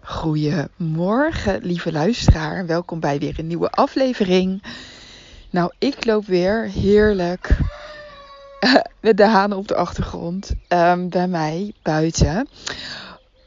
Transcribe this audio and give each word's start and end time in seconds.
Goedemorgen, 0.00 1.62
lieve 1.62 1.92
luisteraar. 1.92 2.66
Welkom 2.66 3.00
bij 3.00 3.18
weer 3.18 3.38
een 3.38 3.46
nieuwe 3.46 3.70
aflevering. 3.70 4.62
Nou, 5.50 5.72
ik 5.78 6.04
loop 6.04 6.26
weer 6.26 6.62
heerlijk 6.64 7.58
met 9.00 9.16
de 9.16 9.26
hanen 9.26 9.56
op 9.56 9.68
de 9.68 9.74
achtergrond 9.74 10.52
um, 10.68 11.08
bij 11.08 11.28
mij 11.28 11.72
buiten. 11.82 12.48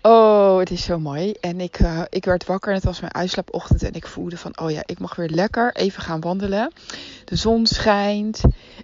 Oh, 0.05 0.57
het 0.57 0.71
is 0.71 0.84
zo 0.84 0.99
mooi. 0.99 1.31
En 1.31 1.62
ik, 1.62 1.80
uh, 1.80 2.02
ik 2.09 2.25
werd 2.25 2.45
wakker. 2.45 2.73
Het 2.73 2.84
was 2.84 2.99
mijn 2.99 3.13
uitslaapochtend. 3.13 3.84
En 3.84 3.93
ik 3.93 4.07
voelde 4.07 4.38
van, 4.38 4.59
oh 4.59 4.71
ja, 4.71 4.81
ik 4.85 4.99
mag 4.99 5.16
weer 5.16 5.29
lekker 5.29 5.76
even 5.76 6.03
gaan 6.03 6.21
wandelen. 6.21 6.71
De 7.26 7.35
zon 7.35 7.66
schijnt. 7.66 8.41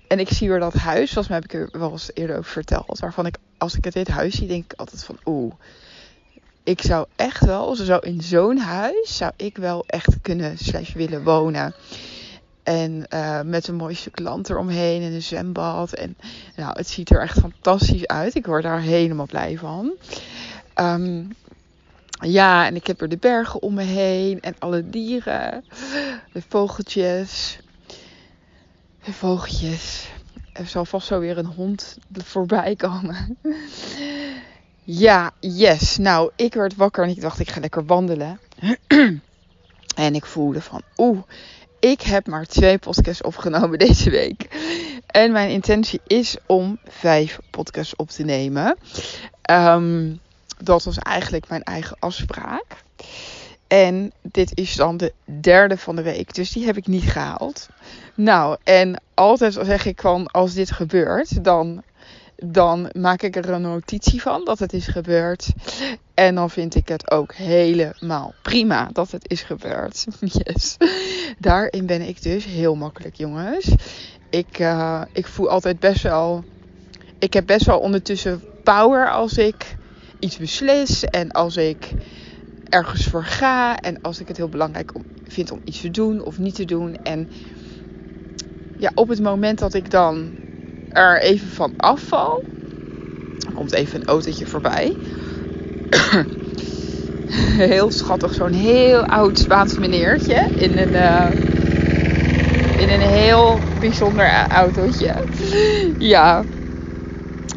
En 0.08 0.20
ik 0.20 0.30
zie 0.30 0.50
weer 0.50 0.60
dat 0.60 0.74
huis. 0.74 1.12
Volgens 1.12 1.28
mij 1.28 1.38
heb 1.38 1.46
ik 1.46 1.54
er 1.54 1.80
wel 1.80 1.92
eens 1.92 2.12
eerder 2.14 2.38
over 2.38 2.52
verteld. 2.52 3.00
Waarvan 3.00 3.26
ik, 3.26 3.38
als 3.58 3.76
ik 3.76 3.92
dit 3.92 4.08
huis 4.08 4.36
zie, 4.36 4.48
denk 4.48 4.64
ik 4.64 4.80
altijd 4.80 5.04
van, 5.04 5.18
oeh. 5.26 5.54
Ik 6.64 6.82
zou 6.82 7.06
echt 7.16 7.46
wel, 7.46 7.76
zo 7.76 7.98
in 7.98 8.22
zo'n 8.22 8.58
huis, 8.58 9.18
zou 9.18 9.32
ik 9.36 9.58
wel 9.58 9.84
echt 9.88 10.22
kunnen 10.22 10.58
willen 10.94 11.24
wonen. 11.24 11.74
En 12.64 13.06
uh, 13.14 13.42
met 13.42 13.68
een 13.68 13.76
mooi 13.76 13.96
stuk 13.96 14.20
land 14.20 14.50
eromheen 14.50 15.02
en 15.02 15.14
een 15.14 15.22
zwembad. 15.22 15.94
En 15.94 16.18
nou, 16.56 16.78
het 16.78 16.88
ziet 16.88 17.10
er 17.10 17.22
echt 17.22 17.40
fantastisch 17.40 18.08
uit. 18.08 18.36
Ik 18.36 18.46
word 18.46 18.64
daar 18.64 18.82
helemaal 18.82 19.26
blij 19.26 19.58
van. 19.58 19.94
Um, 20.80 21.36
ja, 22.22 22.66
en 22.66 22.76
ik 22.76 22.88
heb 22.88 23.02
er 23.02 23.10
de 23.10 23.18
bergen 23.18 23.62
om 23.62 23.74
me 23.74 23.84
heen 23.84 24.42
en 24.42 24.56
alle 24.60 24.90
dieren, 24.90 25.66
de 26.34 26.42
vogeltjes, 26.48 27.60
de 29.04 29.14
vogeltjes. 29.14 30.10
Er 30.54 30.68
zal 30.68 30.86
vast 30.86 31.08
zo 31.08 31.20
weer 31.20 31.38
een 31.38 31.46
hond 31.46 31.98
voorbij 32.12 32.76
komen. 32.76 33.38
Ja, 34.84 35.32
yes. 35.40 35.98
Nou, 35.98 36.32
ik 36.36 36.54
werd 36.54 36.76
wakker 36.76 37.04
en 37.04 37.10
ik 37.10 37.22
dacht, 37.22 37.40
ik 37.40 37.50
ga 37.50 37.60
lekker 37.60 37.86
wandelen. 37.86 38.40
en 39.96 40.16
ik 40.16 40.26
voelde 40.26 40.62
van, 40.62 40.82
oeh, 40.98 41.20
ik 41.80 42.02
heb 42.02 42.28
maar 42.28 42.46
twee 42.46 42.78
podcasts 42.78 43.22
opgenomen 43.22 43.80
deze 43.88 44.10
week. 44.10 44.48
En 45.08 45.32
mijn 45.32 45.50
intentie 45.50 46.02
is 46.08 46.38
om 46.46 46.80
vijf 46.88 47.40
podcasts 47.50 47.96
op 47.96 48.10
te 48.10 48.24
nemen. 48.24 48.78
Um, 49.52 50.20
dat 50.64 50.84
was 50.84 50.98
eigenlijk 50.98 51.50
mijn 51.50 51.64
eigen 51.64 51.96
afspraak. 52.00 52.84
En 53.68 54.12
dit 54.22 54.52
is 54.58 54.76
dan 54.76 54.98
de 54.98 55.14
derde 55.26 55.78
van 55.78 55.96
de 55.96 56.02
week. 56.02 56.34
Dus 56.34 56.52
die 56.52 56.66
heb 56.66 56.78
ik 56.78 56.88
niet 56.88 57.12
gehaald. 57.12 57.70
Nou, 58.16 58.58
en 58.64 59.02
altijd 59.14 59.54
zeg 59.54 59.86
ik 59.86 60.02
van 60.02 60.28
als 60.28 60.54
dit 60.54 60.72
gebeurt, 60.72 61.44
dan, 61.44 61.84
dan 62.36 62.90
maak 62.94 63.22
ik 63.22 63.36
er 63.36 63.50
een 63.50 63.62
notitie 63.62 64.22
van 64.22 64.46
dat 64.46 64.60
het 64.60 64.74
is 64.74 64.88
gebeurd. 64.88 65.48
En 66.14 66.36
dan 66.36 66.50
vind 66.50 66.76
ik 66.76 66.88
het 66.88 67.12
ook 67.12 67.34
helemaal 67.34 68.34
prima 68.42 68.90
dat 68.94 69.12
het 69.12 69.30
is 69.30 69.42
gebeurd. 69.42 70.06
Yes. 70.44 70.78
Daarin 71.38 71.86
ben 71.86 72.02
ik 72.02 72.22
dus 72.22 72.46
heel 72.46 72.76
makkelijk, 72.76 73.16
jongens. 73.16 73.72
Ik, 74.30 74.60
uh, 74.60 75.02
ik 75.14 75.28
voel 75.28 75.50
altijd 75.50 75.80
best 75.80 76.04
wel. 76.04 76.44
Ik 77.20 77.34
heb 77.34 77.46
best 77.46 77.66
wel 77.66 77.80
ondertussen 77.80 78.44
power 78.64 79.12
als 79.12 79.38
ik 79.38 79.78
iets 80.20 80.38
beslis 80.38 81.04
en 81.04 81.32
als 81.32 81.58
ik 81.58 81.92
ergens 82.70 83.06
voor 83.06 83.24
ga 83.24 83.78
en 83.78 84.02
als 84.02 84.20
ik 84.20 84.28
het 84.28 84.38
heel 84.38 84.50
belangrijk 84.50 84.92
vind 85.28 85.52
om 85.52 85.62
iets 85.64 85.82
te 85.82 85.92
doen 85.92 86.24
of 86.24 86.38
niet 86.38 86.56
te 86.56 86.66
doen. 86.66 86.96
En 87.04 87.28
ja, 88.78 88.92
op 88.96 89.08
het 89.08 89.22
moment 89.22 89.60
dat 89.60 89.74
ik 89.74 89.92
dan 89.92 90.32
er 90.92 91.22
even 91.22 91.48
van 91.48 91.74
afval, 91.78 92.44
komt 93.54 93.72
even 93.72 94.00
een 94.02 94.08
autootje 94.08 94.46
voorbij. 94.46 94.96
heel 97.68 97.92
schattig, 97.92 98.34
zo'n 98.34 98.54
heel 98.54 99.06
oud 99.06 99.40
Spaans 99.40 99.78
meneertje 99.78 100.48
in 100.56 100.78
een, 100.78 100.90
uh, 100.90 101.30
in 102.78 102.90
een 102.90 103.08
heel 103.08 103.60
bijzonder 103.80 104.48
autootje. 104.48 105.14
Ja, 105.98 106.44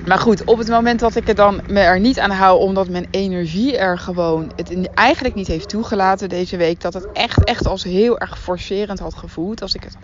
maar 0.06 0.18
goed, 0.18 0.44
op 0.44 0.58
het 0.58 0.68
moment 0.68 1.00
dat 1.00 1.14
ik 1.14 1.28
er 1.28 1.34
dan 1.34 1.60
me 1.66 1.80
er 1.80 2.00
niet 2.00 2.18
aan 2.18 2.30
hou, 2.30 2.60
omdat 2.60 2.88
mijn 2.88 3.08
energie 3.10 3.76
er 3.76 3.98
gewoon 3.98 4.52
het 4.56 4.88
eigenlijk 4.94 5.34
niet 5.34 5.46
heeft 5.46 5.68
toegelaten 5.68 6.28
deze 6.28 6.56
week, 6.56 6.80
dat 6.80 6.94
het 6.94 7.12
echt, 7.12 7.44
echt 7.44 7.66
als 7.66 7.82
heel 7.82 8.18
erg 8.18 8.38
forcerend 8.38 8.98
had 8.98 9.14
gevoeld, 9.14 9.62
als 9.62 9.74
ik 9.74 9.82
het 9.84 9.96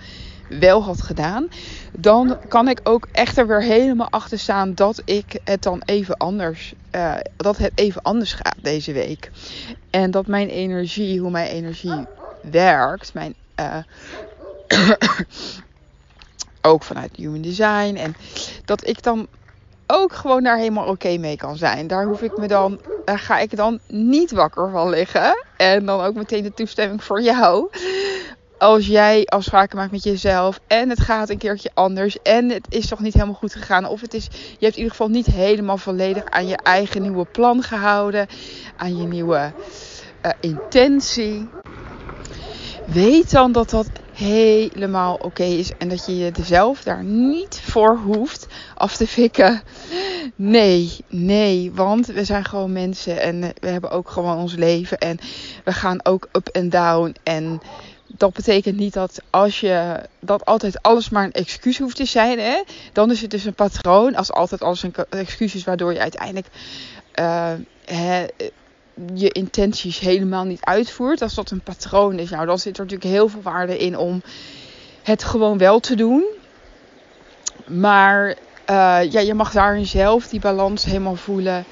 wel 0.61 0.85
had 0.85 1.03
gedaan, 1.03 1.49
dan 1.93 2.39
kan 2.49 2.69
ik 2.69 2.81
ook 2.83 3.07
echt 3.13 3.39
er 3.39 3.47
weer 3.47 3.63
helemaal 3.63 4.11
achter 4.11 4.39
staan 4.39 4.75
dat 4.75 5.03
ik 5.05 5.39
het 5.45 5.63
dan 5.63 5.83
even 5.85 6.17
anders, 6.17 6.75
uh, 6.95 7.15
dat 7.37 7.57
het 7.57 7.73
even 7.75 8.03
anders 8.03 8.33
gaat 8.33 8.57
deze 8.63 8.93
week. 8.93 9.31
En 9.91 10.11
dat 10.11 10.27
mijn 10.27 10.49
energie, 10.49 11.21
hoe 11.21 11.31
mijn 11.31 11.49
energie 11.49 12.07
werkt, 12.51 13.15
mijn. 13.15 13.35
Uh, 13.61 13.77
ook 16.63 16.83
vanuit 16.83 17.17
human 17.17 17.43
design. 17.43 17.97
En 17.97 18.15
dat 18.65 18.87
ik 18.87 19.03
dan 19.03 19.27
ook 19.91 20.13
gewoon 20.13 20.43
daar 20.43 20.57
helemaal 20.57 20.87
oké 20.87 21.17
mee 21.17 21.37
kan 21.37 21.57
zijn. 21.57 21.87
Daar 21.87 22.05
hoef 22.05 22.23
ik 22.23 22.37
me 22.37 22.47
dan, 22.47 22.81
daar 23.05 23.19
ga 23.19 23.39
ik 23.39 23.57
dan 23.57 23.79
niet 23.87 24.31
wakker 24.31 24.71
van 24.71 24.89
liggen. 24.89 25.45
En 25.57 25.87
dan 25.87 26.01
ook 26.01 26.15
meteen 26.15 26.43
de 26.43 26.55
toestemming 26.55 27.05
voor 27.05 27.23
jou. 27.23 27.71
Als 28.59 28.87
jij 28.87 29.25
afspraken 29.25 29.77
maakt 29.77 29.91
met 29.91 30.03
jezelf 30.03 30.61
en 30.67 30.89
het 30.89 31.01
gaat 31.01 31.29
een 31.29 31.39
keertje 31.39 31.71
anders 31.75 32.23
en 32.23 32.49
het 32.49 32.67
is 32.69 32.89
toch 32.89 33.01
niet 33.01 33.15
helemaal 33.15 33.35
goed 33.35 33.53
gegaan. 33.53 33.87
Of 33.87 34.01
het 34.01 34.15
is, 34.15 34.25
je 34.33 34.65
hebt 34.65 34.77
in 34.77 34.83
ieder 34.83 34.91
geval 34.91 35.09
niet 35.09 35.27
helemaal 35.27 35.79
volledig 35.79 36.25
aan 36.25 36.47
je 36.47 36.57
eigen 36.57 37.03
nieuwe 37.03 37.25
plan 37.25 37.63
gehouden. 37.63 38.27
Aan 38.77 38.97
je 38.97 39.07
nieuwe 39.07 39.53
uh, 40.25 40.33
intentie. 40.41 41.49
Weet 42.93 43.31
dan 43.31 43.53
dat 43.53 43.71
dat 43.71 43.89
helemaal 44.13 45.15
oké 45.15 45.43
is. 45.43 45.71
En 45.79 45.89
dat 45.89 46.07
je 46.07 46.17
jezelf 46.17 46.83
daar 46.83 47.05
niet 47.05 47.61
voor 47.61 47.97
hoeft 47.97 48.47
af 48.75 48.97
te 48.97 49.07
fikken. 49.07 49.63
Nee, 50.35 50.97
nee. 51.09 51.73
Want 51.75 52.07
we 52.07 52.25
zijn 52.25 52.45
gewoon 52.45 52.73
mensen. 52.73 53.21
En 53.21 53.41
we 53.41 53.69
hebben 53.69 53.91
ook 53.91 54.11
gewoon 54.11 54.37
ons 54.37 54.55
leven. 54.55 54.99
En 54.99 55.19
we 55.65 55.73
gaan 55.73 56.05
ook 56.05 56.29
up 56.33 56.49
en 56.49 56.69
down. 56.69 57.15
En 57.23 57.61
dat 58.07 58.33
betekent 58.33 58.77
niet 58.77 58.93
dat 58.93 59.23
als 59.31 59.61
je 59.61 60.03
dat 60.21 60.45
altijd 60.45 60.83
alles 60.83 61.09
maar 61.09 61.25
een 61.25 61.33
excuus 61.33 61.79
hoeft 61.79 61.97
te 61.97 62.05
zijn. 62.05 62.39
Hè? 62.39 62.63
Dan 62.93 63.11
is 63.11 63.21
het 63.21 63.31
dus 63.31 63.45
een 63.45 63.55
patroon. 63.55 64.15
Als 64.15 64.33
altijd 64.33 64.63
alles 64.63 64.83
een 64.83 64.95
excuus 65.09 65.55
is 65.55 65.65
waardoor 65.65 65.93
je 65.93 66.01
uiteindelijk 66.01 66.47
uh, 67.21 67.53
hè, 67.85 68.27
je 69.15 69.31
intenties 69.31 69.99
helemaal 69.99 70.45
niet 70.45 70.65
uitvoert, 70.65 71.23
als 71.23 71.35
dat 71.35 71.51
een 71.51 71.61
patroon 71.61 72.19
is, 72.19 72.31
nou 72.31 72.47
dan 72.47 72.59
zit 72.59 72.79
er 72.79 72.85
natuurlijk 72.85 73.11
heel 73.11 73.29
veel 73.29 73.43
waarde 73.43 73.79
in 73.79 73.99
om 73.99 74.23
het 75.03 75.25
gewoon 75.25 75.59
wel 75.59 75.81
te 75.81 75.95
doen. 75.95 76.25
Maar 77.67 78.29
uh, 78.71 79.11
ja, 79.11 79.21
je 79.21 79.35
mag 79.35 79.53
daarin 79.53 79.87
zelf 79.87 80.29
die 80.29 80.41
balans 80.41 80.85
helemaal 80.85 81.15
voelen. 81.15 81.65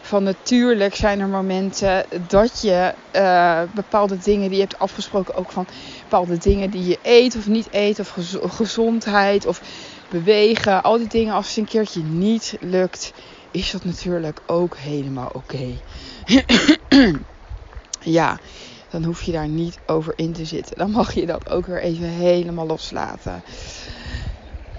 Van 0.00 0.22
natuurlijk 0.22 0.94
zijn 0.94 1.20
er 1.20 1.28
momenten 1.28 2.04
dat 2.28 2.60
je 2.60 2.92
uh, 3.14 3.60
bepaalde 3.74 4.18
dingen 4.18 4.48
die 4.48 4.58
je 4.58 4.64
hebt 4.64 4.78
afgesproken, 4.78 5.34
ook 5.34 5.50
van 5.50 5.66
bepaalde 6.02 6.38
dingen 6.38 6.70
die 6.70 6.84
je 6.84 6.98
eet 7.02 7.36
of 7.36 7.46
niet 7.46 7.68
eet, 7.70 7.98
of 7.98 8.08
gez 8.08 8.36
gezondheid 8.40 9.46
of 9.46 9.60
bewegen, 10.08 10.82
al 10.82 10.98
die 10.98 11.08
dingen, 11.08 11.34
als 11.34 11.48
het 11.48 11.56
een 11.56 11.64
keertje 11.64 12.02
niet 12.02 12.56
lukt, 12.60 13.12
is 13.50 13.70
dat 13.70 13.84
natuurlijk 13.84 14.40
ook 14.46 14.76
helemaal 14.76 15.30
oké. 15.32 15.66
ja, 18.00 18.38
dan 18.90 19.04
hoef 19.04 19.22
je 19.22 19.32
daar 19.32 19.48
niet 19.48 19.78
over 19.86 20.12
in 20.16 20.32
te 20.32 20.44
zitten. 20.44 20.76
Dan 20.76 20.90
mag 20.90 21.14
je 21.14 21.26
dat 21.26 21.50
ook 21.50 21.66
weer 21.66 21.80
even 21.80 22.08
helemaal 22.08 22.66
loslaten. 22.66 23.42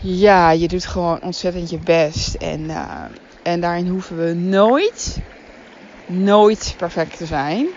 Ja, 0.01 0.51
je 0.51 0.67
doet 0.67 0.85
gewoon 0.85 1.21
ontzettend 1.21 1.69
je 1.69 1.79
best. 1.79 2.33
En, 2.33 2.61
uh, 2.61 3.03
en 3.44 3.61
daarin 3.61 3.88
hoeven 3.88 4.17
we 4.17 4.33
nooit, 4.33 5.19
nooit 6.05 6.73
perfect 6.77 7.17
te 7.17 7.25
zijn. 7.25 7.67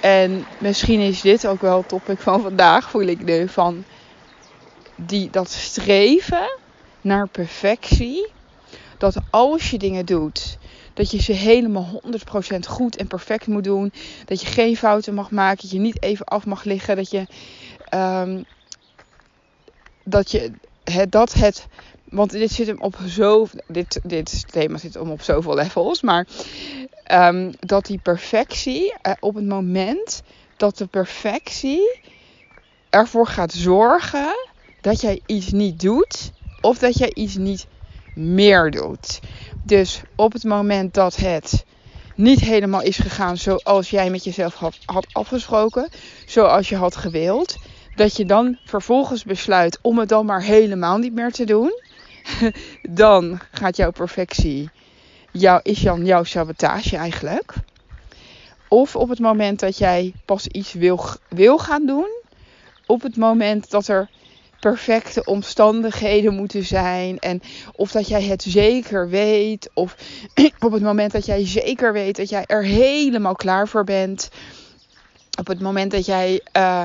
En 0.00 0.44
misschien 0.58 1.00
is 1.00 1.20
dit 1.20 1.46
ook 1.46 1.60
wel 1.60 1.76
het 1.76 1.88
topic 1.88 2.18
van 2.18 2.40
vandaag, 2.42 2.90
voel 2.90 3.06
ik 3.06 3.24
nu. 3.24 3.48
Van 3.48 3.84
die, 4.96 5.30
dat 5.30 5.50
streven 5.50 6.58
naar 7.00 7.28
perfectie 7.28 8.30
dat 8.98 9.16
als 9.30 9.70
je 9.70 9.78
dingen 9.78 10.06
doet, 10.06 10.58
dat 10.94 11.10
je 11.10 11.22
ze 11.22 11.32
helemaal 11.32 12.02
100% 12.54 12.58
goed 12.68 12.96
en 12.96 13.06
perfect 13.06 13.46
moet 13.46 13.64
doen. 13.64 13.92
Dat 14.24 14.40
je 14.40 14.46
geen 14.46 14.76
fouten 14.76 15.14
mag 15.14 15.30
maken, 15.30 15.62
dat 15.62 15.70
je 15.70 15.78
niet 15.78 16.02
even 16.02 16.26
af 16.26 16.46
mag 16.46 16.64
liggen, 16.64 16.96
dat 16.96 17.10
je, 17.10 17.26
um, 17.94 18.44
dat 20.04 20.30
je 20.30 20.52
het, 20.84 21.12
dat 21.12 21.32
het 21.32 21.66
want 22.12 22.30
dit 22.30 22.50
zit 22.52 22.66
hem 22.66 22.80
op 22.80 22.96
zo. 23.08 23.46
Dit, 23.66 24.00
dit 24.02 24.52
thema 24.52 24.78
zit 24.78 24.94
hem 24.94 25.10
op 25.10 25.22
zoveel 25.22 25.54
levels. 25.54 26.02
Maar 26.02 26.26
um, 27.12 27.52
dat 27.60 27.86
die 27.86 27.98
perfectie. 27.98 28.94
Uh, 29.02 29.12
op 29.20 29.34
het 29.34 29.46
moment 29.46 30.22
dat 30.56 30.78
de 30.78 30.86
perfectie 30.86 32.00
ervoor 32.90 33.26
gaat 33.26 33.52
zorgen 33.52 34.48
dat 34.80 35.00
jij 35.00 35.20
iets 35.26 35.52
niet 35.52 35.80
doet. 35.80 36.32
Of 36.60 36.78
dat 36.78 36.98
jij 36.98 37.10
iets 37.14 37.36
niet 37.36 37.66
meer 38.14 38.70
doet. 38.70 39.20
Dus 39.64 40.02
op 40.16 40.32
het 40.32 40.44
moment 40.44 40.94
dat 40.94 41.16
het 41.16 41.64
niet 42.14 42.40
helemaal 42.40 42.82
is 42.82 42.96
gegaan 42.96 43.36
zoals 43.36 43.90
jij 43.90 44.10
met 44.10 44.24
jezelf 44.24 44.54
had, 44.54 44.78
had 44.84 45.06
afgesproken. 45.12 45.88
Zoals 46.26 46.68
je 46.68 46.76
had 46.76 46.96
gewild. 46.96 47.56
Dat 47.94 48.16
je 48.16 48.24
dan 48.24 48.58
vervolgens 48.64 49.24
besluit 49.24 49.78
om 49.82 49.98
het 49.98 50.08
dan 50.08 50.26
maar 50.26 50.42
helemaal 50.42 50.98
niet 50.98 51.14
meer 51.14 51.32
te 51.32 51.44
doen. 51.44 51.72
dan 52.90 53.40
gaat 53.50 53.76
jouw 53.76 53.90
perfectie, 53.90 54.70
jou, 55.30 55.60
is 55.62 55.80
dan 55.80 56.04
jouw 56.04 56.24
sabotage 56.24 56.96
eigenlijk. 56.96 57.54
Of 58.68 58.96
op 58.96 59.08
het 59.08 59.18
moment 59.18 59.60
dat 59.60 59.78
jij 59.78 60.12
pas 60.24 60.46
iets 60.46 60.72
wil, 60.72 61.04
wil 61.28 61.58
gaan 61.58 61.86
doen, 61.86 62.08
op 62.86 63.02
het 63.02 63.16
moment 63.16 63.70
dat 63.70 63.88
er 63.88 64.10
perfecte 64.62 65.24
omstandigheden 65.24 66.34
moeten 66.34 66.64
zijn. 66.64 67.18
En 67.18 67.42
of 67.76 67.92
dat 67.92 68.08
jij 68.08 68.22
het 68.22 68.42
zeker 68.42 69.08
weet. 69.08 69.70
Of 69.74 69.96
op 70.66 70.72
het 70.72 70.82
moment 70.82 71.12
dat 71.12 71.26
jij 71.26 71.46
zeker 71.46 71.92
weet 71.92 72.16
dat 72.16 72.28
jij 72.28 72.44
er 72.46 72.64
helemaal 72.64 73.34
klaar 73.34 73.68
voor 73.68 73.84
bent. 73.84 74.28
Op 75.38 75.46
het 75.46 75.60
moment 75.60 75.90
dat 75.90 76.06
jij 76.06 76.40
uh, 76.56 76.84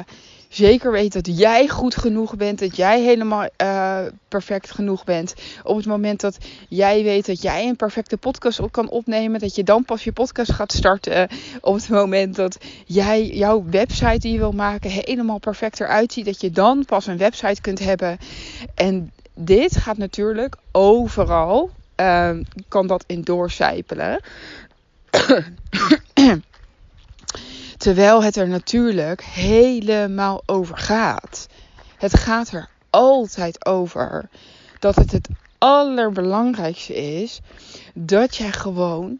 zeker 0.57 0.92
weet 0.92 1.13
dat 1.13 1.38
jij 1.38 1.68
goed 1.68 1.95
genoeg 1.95 2.36
bent, 2.36 2.59
dat 2.59 2.75
jij 2.75 3.01
helemaal 3.01 3.48
uh, 3.62 4.00
perfect 4.27 4.71
genoeg 4.71 5.04
bent. 5.04 5.33
Op 5.63 5.75
het 5.77 5.86
moment 5.86 6.21
dat 6.21 6.38
jij 6.69 7.04
weet 7.04 7.25
dat 7.25 7.42
jij 7.42 7.68
een 7.68 7.75
perfecte 7.75 8.18
podcast 8.18 8.59
op 8.59 8.71
kan 8.71 8.89
opnemen, 8.89 9.39
dat 9.39 9.56
je 9.56 9.63
dan 9.63 9.86
pas 9.86 10.04
je 10.04 10.12
podcast 10.12 10.51
gaat 10.51 10.71
starten. 10.71 11.30
Op 11.62 11.75
het 11.75 11.89
moment 11.89 12.36
dat 12.36 12.57
jij 12.86 13.27
jouw 13.27 13.63
website 13.69 14.18
die 14.18 14.31
je 14.31 14.38
wil 14.38 14.51
maken 14.51 14.89
helemaal 14.89 15.39
perfect 15.39 15.80
eruit 15.80 16.13
ziet, 16.13 16.25
dat 16.25 16.42
je 16.42 16.51
dan 16.51 16.86
pas 16.86 17.07
een 17.07 17.18
website 17.18 17.62
kunt 17.62 17.80
hebben. 17.80 18.18
En 18.75 19.12
dit 19.33 19.77
gaat 19.77 19.98
natuurlijk 19.98 20.56
overal, 20.71 21.69
uh, 22.01 22.30
kan 22.68 22.88
dat 22.88 23.04
in 23.07 23.21
doorcijpelen. 23.21 24.19
Terwijl 27.78 28.24
het 28.24 28.36
er 28.36 28.48
natuurlijk 28.48 29.24
helemaal 29.24 30.44
over 30.46 30.78
gaat. 30.78 31.48
Het 31.98 32.20
gaat 32.20 32.52
er 32.52 32.70
altijd 32.90 33.66
over 33.66 34.30
dat 34.80 34.96
het 34.96 35.12
het 35.12 35.28
allerbelangrijkste 35.58 36.96
is 36.96 37.40
dat 37.94 38.36
jij 38.36 38.52
gewoon 38.52 39.20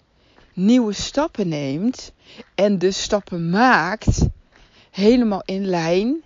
nieuwe 0.54 0.94
stappen 0.94 1.48
neemt 1.48 2.12
en 2.56 2.80
de 2.80 2.92
stappen 2.92 3.50
maakt 3.50 4.27
helemaal 4.92 5.42
in 5.45 5.65
lijn 5.65 6.24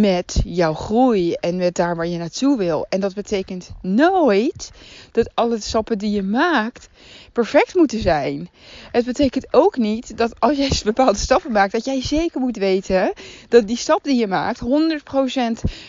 met 0.00 0.40
jouw 0.44 0.74
groei 0.74 1.32
en 1.32 1.56
met 1.56 1.74
daar 1.74 1.96
waar 1.96 2.06
je 2.06 2.18
naartoe 2.18 2.58
wil. 2.58 2.86
En 2.88 3.00
dat 3.00 3.14
betekent 3.14 3.70
nooit 3.82 4.70
dat 5.12 5.30
alle 5.34 5.60
stappen 5.60 5.98
die 5.98 6.10
je 6.10 6.22
maakt 6.22 6.88
perfect 7.32 7.74
moeten 7.74 8.00
zijn. 8.00 8.48
Het 8.92 9.04
betekent 9.04 9.46
ook 9.50 9.76
niet 9.76 10.16
dat 10.16 10.40
als 10.40 10.56
jij 10.56 10.70
bepaalde 10.84 11.18
stappen 11.18 11.52
maakt, 11.52 11.72
dat 11.72 11.84
jij 11.84 12.02
zeker 12.02 12.40
moet 12.40 12.56
weten 12.56 13.12
dat 13.48 13.66
die 13.66 13.76
stap 13.76 14.04
die 14.04 14.18
je 14.18 14.26
maakt 14.26 14.60
100% 14.60 14.64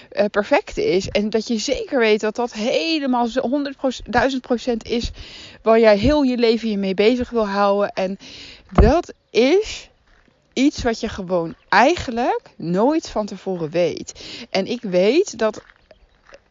eh, 0.10 0.26
perfect 0.32 0.78
is. 0.78 1.10
En 1.10 1.30
dat 1.30 1.48
je 1.48 1.58
zeker 1.58 2.00
weet 2.00 2.20
dat 2.20 2.36
dat 2.36 2.54
helemaal 2.54 3.28
100%, 3.30 3.32
1000% 3.34 4.74
is 4.78 5.12
waar 5.62 5.80
jij 5.80 5.98
heel 5.98 6.22
je 6.22 6.38
leven 6.38 6.70
je 6.70 6.78
mee 6.78 6.94
bezig 6.94 7.30
wil 7.30 7.48
houden. 7.48 7.94
En 7.94 8.18
dat 8.72 9.14
is 9.30 9.90
iets 10.54 10.84
wat 10.84 11.00
je 11.00 11.10
gewoon 11.10 11.56
eigenlijk 11.70 12.54
nooit 12.58 13.10
van 13.10 13.26
tevoren 13.26 13.70
weet. 13.70 14.26
En 14.50 14.66
ik 14.66 14.82
weet 14.82 15.38
dat 15.38 15.64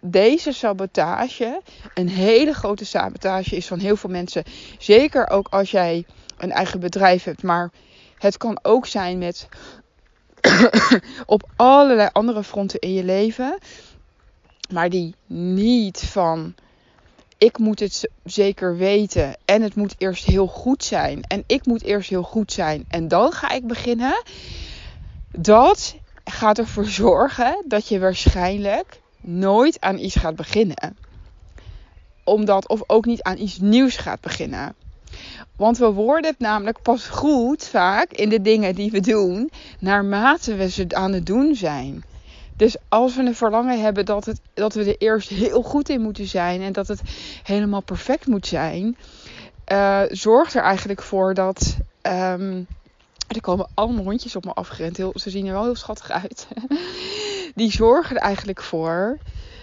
deze 0.00 0.52
sabotage 0.52 1.60
een 1.94 2.08
hele 2.08 2.52
grote 2.52 2.84
sabotage 2.84 3.56
is 3.56 3.66
van 3.66 3.78
heel 3.78 3.96
veel 3.96 4.10
mensen. 4.10 4.44
Zeker 4.78 5.28
ook 5.28 5.48
als 5.50 5.70
jij 5.70 6.06
een 6.36 6.52
eigen 6.52 6.80
bedrijf 6.80 7.24
hebt. 7.24 7.42
Maar 7.42 7.70
het 8.18 8.36
kan 8.36 8.58
ook 8.62 8.86
zijn 8.86 9.18
met 9.18 9.48
op 11.26 11.50
allerlei 11.56 12.08
andere 12.12 12.42
fronten 12.44 12.80
in 12.80 12.92
je 12.92 13.04
leven. 13.04 13.58
Maar 14.72 14.90
die 14.90 15.14
niet 15.26 15.98
van 15.98 16.54
ik 17.42 17.58
moet 17.58 17.80
het 17.80 18.08
zeker 18.24 18.76
weten 18.76 19.36
en 19.44 19.62
het 19.62 19.74
moet 19.74 19.94
eerst 19.98 20.24
heel 20.24 20.46
goed 20.46 20.84
zijn 20.84 21.22
en 21.22 21.44
ik 21.46 21.66
moet 21.66 21.82
eerst 21.82 22.10
heel 22.10 22.22
goed 22.22 22.52
zijn 22.52 22.84
en 22.88 23.08
dan 23.08 23.32
ga 23.32 23.50
ik 23.50 23.66
beginnen. 23.66 24.22
Dat 25.30 25.96
gaat 26.24 26.58
ervoor 26.58 26.86
zorgen 27.04 27.64
dat 27.64 27.88
je 27.88 27.98
waarschijnlijk 27.98 29.00
nooit 29.20 29.80
aan 29.80 29.98
iets 29.98 30.14
gaat 30.14 30.36
beginnen. 30.36 30.96
Omdat, 32.24 32.68
of 32.68 32.82
ook 32.86 33.04
niet 33.04 33.22
aan 33.22 33.38
iets 33.38 33.58
nieuws 33.58 33.96
gaat 33.96 34.20
beginnen. 34.20 34.74
Want 35.56 35.78
we 35.78 35.92
worden 35.92 36.30
het 36.30 36.38
namelijk 36.38 36.82
pas 36.82 37.06
goed 37.06 37.64
vaak 37.64 38.12
in 38.12 38.28
de 38.28 38.42
dingen 38.42 38.74
die 38.74 38.90
we 38.90 39.00
doen, 39.00 39.50
naarmate 39.78 40.54
we 40.54 40.70
ze 40.70 40.86
aan 40.88 41.12
het 41.12 41.26
doen 41.26 41.54
zijn. 41.54 42.04
Dus 42.56 42.76
als 42.88 43.16
we 43.16 43.22
een 43.22 43.34
verlangen 43.34 43.80
hebben 43.80 44.04
dat, 44.04 44.24
het, 44.24 44.40
dat 44.54 44.74
we 44.74 44.84
er 44.84 44.96
eerst 44.98 45.28
heel 45.28 45.62
goed 45.62 45.88
in 45.88 46.00
moeten 46.00 46.26
zijn 46.26 46.62
en 46.62 46.72
dat 46.72 46.88
het 46.88 47.00
helemaal 47.42 47.82
perfect 47.82 48.26
moet 48.26 48.46
zijn, 48.46 48.96
uh, 49.72 50.02
zorgt 50.08 50.54
er 50.54 50.62
eigenlijk 50.62 51.02
voor 51.02 51.34
dat. 51.34 51.76
Um, 52.02 52.66
er 53.28 53.40
komen 53.40 53.68
allemaal 53.74 54.04
hondjes 54.04 54.36
op 54.36 54.44
me 54.44 54.52
afgerend. 54.52 54.96
Heel, 54.96 55.12
ze 55.14 55.30
zien 55.30 55.46
er 55.46 55.52
wel 55.52 55.64
heel 55.64 55.74
schattig 55.74 56.10
uit. 56.10 56.46
Die 57.54 57.72
zorgen 57.72 58.16
er 58.16 58.22
eigenlijk 58.22 58.62
voor 58.62 59.18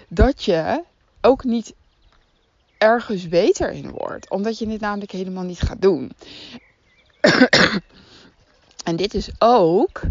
dat 0.08 0.44
je 0.44 0.84
ook 1.22 1.44
niet 1.44 1.74
ergens 2.78 3.28
beter 3.28 3.72
in 3.72 3.90
wordt. 3.90 4.30
Omdat 4.30 4.60
je 4.60 4.68
dit 4.68 4.80
namelijk 4.80 5.12
helemaal 5.12 5.44
niet 5.44 5.62
gaat 5.62 5.82
doen. 5.82 6.12
en 8.84 8.96
dit 8.96 9.14
is 9.14 9.30
ook 9.40 10.02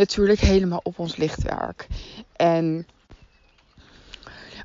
natuurlijk 0.00 0.40
helemaal 0.40 0.80
op 0.82 0.98
ons 0.98 1.16
lichtwerk. 1.16 1.86
En 2.36 2.86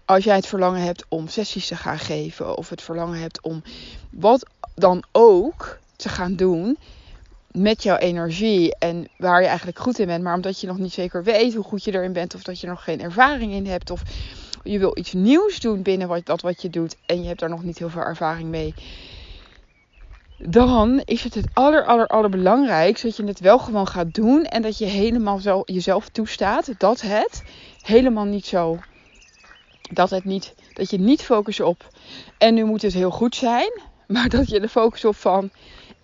als 0.06 0.24
jij 0.24 0.36
het 0.36 0.48
verlangen 0.48 0.82
hebt 0.82 1.06
om 1.08 1.28
sessies 1.28 1.68
te 1.68 1.76
gaan 1.76 2.00
geven, 2.00 2.58
of 2.58 2.70
het 2.70 2.82
verlangen 2.82 3.20
hebt 3.20 3.42
om 3.42 3.64
wat 4.10 4.46
dan 4.76 5.04
ook 5.12 5.80
te 5.96 6.10
gaan 6.10 6.36
doen 6.36 6.78
met 7.52 7.84
jouw 7.84 7.98
energie 7.98 8.76
en 8.76 9.08
waar 9.18 9.42
je 9.42 9.48
eigenlijk 9.48 9.80
goed 9.80 10.00
in 10.00 10.08
bent, 10.08 10.24
maar 10.24 10.36
omdat 10.36 10.60
je 10.60 10.68
nog 10.68 10.78
niet 10.78 10.94
zeker 10.94 11.24
weet 11.24 11.54
hoe 11.54 11.64
goed 11.64 11.84
je 11.84 11.94
erin 11.94 12.14
bent, 12.14 12.36
of 12.36 12.44
dat 12.44 12.60
je 12.60 12.68
nog 12.68 12.84
geen 12.84 13.02
ervaring 13.02 13.52
in 13.52 13.68
hebt, 13.68 13.90
of 13.90 14.02
je 14.64 14.80
wil 14.80 14.98
iets 14.98 15.14
nieuws 15.14 15.60
doen 15.60 15.82
binnen 15.82 16.08
wat, 16.08 16.26
dat 16.26 16.42
wat 16.42 16.62
je 16.62 16.70
doet 16.70 16.96
en 17.06 17.22
je 17.22 17.28
hebt 17.28 17.40
daar 17.40 17.50
nog 17.50 17.64
niet 17.64 17.78
heel 17.78 17.90
veel 17.90 18.02
ervaring 18.02 18.50
mee 18.50 18.74
dan 20.38 21.02
is 21.06 21.24
het 21.24 21.34
het 21.34 21.48
aller, 21.54 21.86
aller, 21.86 22.08
allerbelangrijkste 22.08 23.08
dat 23.08 23.16
je 23.16 23.24
het 23.24 23.40
wel 23.40 23.60
gewoon 23.60 23.88
gaat 23.88 24.14
doen. 24.14 24.44
En 24.44 24.62
dat 24.62 24.78
je 24.78 24.86
helemaal 24.86 25.38
zo 25.38 25.62
jezelf 25.66 26.10
toestaat 26.10 26.74
dat 26.78 27.02
het 27.02 27.44
helemaal 27.82 28.26
niet 28.26 28.46
zo. 28.46 28.80
Dat, 29.92 30.10
het 30.10 30.24
niet, 30.24 30.54
dat 30.74 30.90
je 30.90 31.00
niet 31.00 31.22
focust 31.22 31.60
op. 31.60 31.88
En 32.38 32.54
nu 32.54 32.64
moet 32.64 32.82
het 32.82 32.94
heel 32.94 33.12
goed 33.12 33.36
zijn. 33.36 33.82
Maar 34.08 34.30
dat 34.30 34.50
je 34.50 34.60
de 34.60 34.70
focus 34.70 35.06
op 35.06 35.16
van 35.16 35.52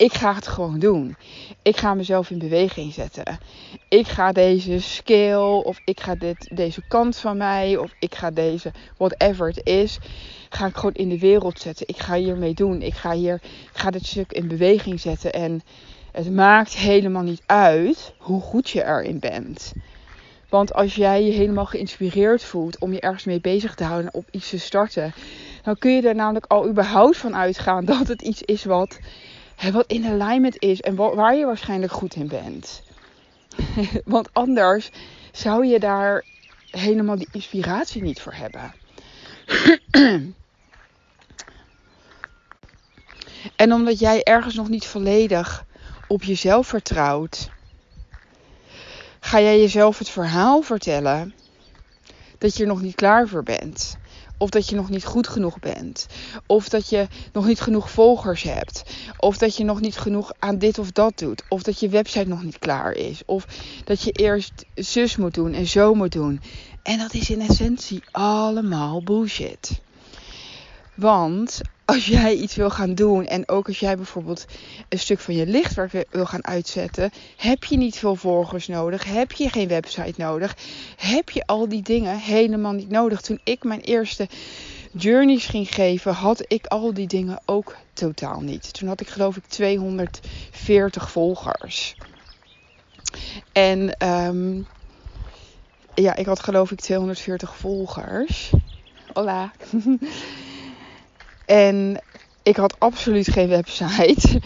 ik 0.01 0.13
ga 0.13 0.33
het 0.35 0.47
gewoon 0.47 0.79
doen. 0.79 1.15
Ik 1.61 1.77
ga 1.77 1.93
mezelf 1.93 2.29
in 2.29 2.37
beweging 2.37 2.93
zetten. 2.93 3.39
Ik 3.89 4.07
ga 4.07 4.31
deze 4.31 4.79
skill 4.79 5.61
of 5.63 5.79
ik 5.85 5.99
ga 5.99 6.15
dit, 6.15 6.51
deze 6.53 6.81
kant 6.87 7.17
van 7.17 7.37
mij 7.37 7.77
of 7.77 7.91
ik 7.99 8.15
ga 8.15 8.31
deze 8.31 8.71
whatever 8.97 9.47
het 9.47 9.65
is, 9.65 9.97
ga 10.53 10.65
ik 10.65 10.75
gewoon 10.75 10.93
in 10.93 11.09
de 11.09 11.19
wereld 11.19 11.59
zetten. 11.59 11.87
Ik 11.87 11.97
ga 11.97 12.15
hiermee 12.15 12.53
doen. 12.53 12.81
Ik 12.81 12.93
ga 12.93 13.11
hier, 13.11 13.41
ga 13.73 13.89
dit 13.89 14.05
stuk 14.05 14.31
in 14.31 14.47
beweging 14.47 14.99
zetten 14.99 15.33
en 15.33 15.61
het 16.11 16.31
maakt 16.31 16.75
helemaal 16.75 17.21
niet 17.21 17.41
uit 17.45 18.13
hoe 18.17 18.41
goed 18.41 18.69
je 18.69 18.83
erin 18.83 19.19
bent. 19.19 19.73
Want 20.49 20.73
als 20.73 20.95
jij 20.95 21.23
je 21.23 21.31
helemaal 21.31 21.65
geïnspireerd 21.65 22.43
voelt 22.43 22.79
om 22.79 22.93
je 22.93 22.99
ergens 22.99 23.23
mee 23.23 23.41
bezig 23.41 23.75
te 23.75 23.83
houden 23.83 24.11
en 24.11 24.19
op 24.19 24.27
iets 24.31 24.49
te 24.49 24.59
starten, 24.59 25.13
dan 25.63 25.77
kun 25.77 25.91
je 25.91 26.07
er 26.07 26.15
namelijk 26.15 26.45
al 26.45 26.67
überhaupt 26.67 27.17
van 27.17 27.35
uitgaan 27.35 27.85
dat 27.95 28.07
het 28.07 28.21
iets 28.21 28.41
is 28.41 28.63
wat 28.63 28.99
wat 29.71 29.87
in 29.87 30.05
alignment 30.05 30.55
is 30.59 30.81
en 30.81 30.95
waar 30.95 31.35
je 31.35 31.45
waarschijnlijk 31.45 31.91
goed 31.91 32.15
in 32.15 32.27
bent. 32.27 32.83
Want 34.05 34.29
anders 34.33 34.89
zou 35.31 35.65
je 35.65 35.79
daar 35.79 36.25
helemaal 36.71 37.17
die 37.17 37.27
inspiratie 37.31 38.01
niet 38.01 38.21
voor 38.21 38.33
hebben. 38.33 38.73
En 43.55 43.73
omdat 43.73 43.99
jij 43.99 44.23
ergens 44.23 44.55
nog 44.55 44.69
niet 44.69 44.85
volledig 44.85 45.65
op 46.07 46.23
jezelf 46.23 46.67
vertrouwt, 46.67 47.49
ga 49.19 49.41
jij 49.41 49.59
jezelf 49.59 49.97
het 49.97 50.09
verhaal 50.09 50.61
vertellen 50.61 51.33
dat 52.37 52.55
je 52.55 52.61
er 52.63 52.69
nog 52.69 52.81
niet 52.81 52.95
klaar 52.95 53.27
voor 53.27 53.43
bent. 53.43 53.97
Of 54.37 54.49
dat 54.49 54.69
je 54.69 54.75
nog 54.75 54.89
niet 54.89 55.05
goed 55.05 55.27
genoeg 55.27 55.59
bent. 55.59 56.07
Of 56.45 56.69
dat 56.69 56.89
je 56.89 57.07
nog 57.33 57.45
niet 57.45 57.61
genoeg 57.61 57.91
volgers 57.91 58.43
hebt. 58.43 58.83
Of 59.17 59.37
dat 59.37 59.57
je 59.57 59.63
nog 59.63 59.81
niet 59.81 59.97
genoeg 59.97 60.31
aan 60.39 60.57
dit 60.57 60.79
of 60.79 60.91
dat 60.91 61.17
doet. 61.17 61.43
Of 61.49 61.63
dat 61.63 61.79
je 61.79 61.89
website 61.89 62.27
nog 62.27 62.43
niet 62.43 62.59
klaar 62.59 62.91
is. 62.91 63.21
Of 63.25 63.45
dat 63.83 64.01
je 64.01 64.11
eerst 64.11 64.65
zus 64.75 65.15
moet 65.15 65.33
doen 65.33 65.53
en 65.53 65.67
zo 65.67 65.93
moet 65.93 66.11
doen. 66.11 66.41
En 66.83 66.97
dat 66.97 67.13
is 67.13 67.29
in 67.29 67.41
essentie 67.41 68.03
allemaal 68.11 69.03
bullshit. 69.03 69.81
Want 70.95 71.61
als 71.91 72.05
jij 72.05 72.35
iets 72.35 72.55
wil 72.55 72.69
gaan 72.69 72.95
doen 72.95 73.25
en 73.25 73.49
ook 73.49 73.67
als 73.67 73.79
jij 73.79 73.95
bijvoorbeeld 73.95 74.45
een 74.89 74.99
stuk 74.99 75.19
van 75.19 75.35
je 75.35 75.45
lichtwerk 75.45 76.05
wil 76.09 76.25
gaan 76.25 76.45
uitzetten, 76.45 77.11
heb 77.37 77.63
je 77.63 77.77
niet 77.77 77.97
veel 77.97 78.15
volgers 78.15 78.67
nodig, 78.67 79.03
heb 79.03 79.31
je 79.31 79.49
geen 79.49 79.67
website 79.67 80.13
nodig, 80.17 80.55
heb 80.97 81.29
je 81.29 81.45
al 81.45 81.69
die 81.69 81.81
dingen 81.81 82.17
helemaal 82.17 82.71
niet 82.71 82.89
nodig. 82.89 83.21
Toen 83.21 83.39
ik 83.43 83.63
mijn 83.63 83.81
eerste 83.81 84.27
journeys 84.91 85.45
ging 85.45 85.73
geven, 85.73 86.13
had 86.13 86.43
ik 86.47 86.65
al 86.65 86.93
die 86.93 87.07
dingen 87.07 87.41
ook 87.45 87.75
totaal 87.93 88.41
niet. 88.41 88.73
Toen 88.73 88.87
had 88.87 89.01
ik 89.01 89.07
geloof 89.07 89.37
ik 89.37 89.45
240 89.47 91.11
volgers. 91.11 91.95
En 93.51 94.07
um, 94.07 94.67
ja, 95.95 96.15
ik 96.15 96.25
had 96.25 96.39
geloof 96.39 96.71
ik 96.71 96.79
240 96.79 97.57
volgers. 97.57 98.51
Hola. 99.13 99.51
En 101.51 102.01
ik 102.43 102.55
had 102.55 102.75
absoluut 102.79 103.31
geen 103.31 103.47
website. 103.47 104.39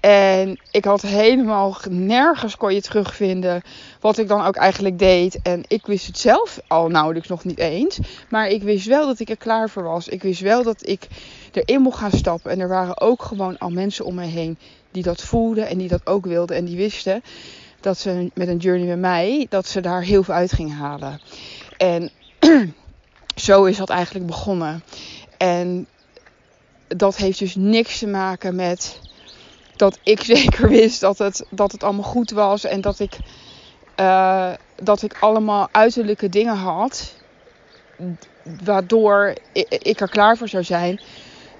En 0.00 0.60
ik 0.70 0.84
had 0.84 1.02
helemaal 1.02 1.76
nergens 1.88 2.56
kon 2.56 2.74
je 2.74 2.80
terugvinden 2.80 3.62
wat 4.00 4.18
ik 4.18 4.28
dan 4.28 4.44
ook 4.44 4.56
eigenlijk 4.56 4.98
deed. 4.98 5.38
En 5.42 5.64
ik 5.68 5.86
wist 5.86 6.06
het 6.06 6.18
zelf 6.18 6.60
al 6.66 6.88
nauwelijks 6.88 7.28
nog 7.28 7.44
niet 7.44 7.58
eens. 7.58 7.98
Maar 8.28 8.48
ik 8.48 8.62
wist 8.62 8.86
wel 8.86 9.06
dat 9.06 9.20
ik 9.20 9.28
er 9.28 9.36
klaar 9.36 9.70
voor 9.70 9.82
was. 9.82 10.08
Ik 10.08 10.22
wist 10.22 10.40
wel 10.40 10.62
dat 10.62 10.88
ik 10.88 11.08
erin 11.52 11.80
mocht 11.80 11.98
gaan 11.98 12.10
stappen. 12.10 12.50
En 12.50 12.60
er 12.60 12.68
waren 12.68 13.00
ook 13.00 13.22
gewoon 13.22 13.58
al 13.58 13.70
mensen 13.70 14.04
om 14.04 14.14
me 14.14 14.24
heen 14.24 14.58
die 14.90 15.02
dat 15.02 15.22
voelden 15.22 15.66
en 15.66 15.78
die 15.78 15.88
dat 15.88 16.06
ook 16.06 16.26
wilden. 16.26 16.56
En 16.56 16.64
die 16.64 16.76
wisten 16.76 17.22
dat 17.80 17.98
ze 17.98 18.30
met 18.34 18.48
een 18.48 18.56
journey 18.56 18.86
met 18.86 18.98
mij, 18.98 19.46
dat 19.48 19.66
ze 19.66 19.80
daar 19.80 20.02
heel 20.02 20.22
veel 20.22 20.34
uit 20.34 20.52
gingen 20.52 20.76
halen. 20.76 21.20
En 21.76 22.10
zo 23.34 23.64
is 23.64 23.76
dat 23.76 23.90
eigenlijk 23.90 24.26
begonnen. 24.26 24.82
En 25.36 25.86
dat 26.96 27.16
heeft 27.16 27.38
dus 27.38 27.54
niks 27.54 27.98
te 27.98 28.06
maken 28.06 28.54
met 28.54 28.98
dat 29.76 29.98
ik 30.02 30.20
zeker 30.34 30.68
wist 30.68 31.00
dat 31.00 31.18
het, 31.18 31.44
dat 31.50 31.72
het 31.72 31.82
allemaal 31.82 32.02
goed 32.02 32.30
was. 32.30 32.64
En 32.64 32.80
dat 32.80 32.98
ik, 32.98 33.16
uh, 34.00 34.52
dat 34.82 35.02
ik 35.02 35.16
allemaal 35.20 35.68
uiterlijke 35.70 36.28
dingen 36.28 36.56
had. 36.56 37.14
Waardoor 38.64 39.34
ik 39.68 40.00
er 40.00 40.08
klaar 40.08 40.36
voor 40.36 40.48
zou 40.48 40.64
zijn. 40.64 41.00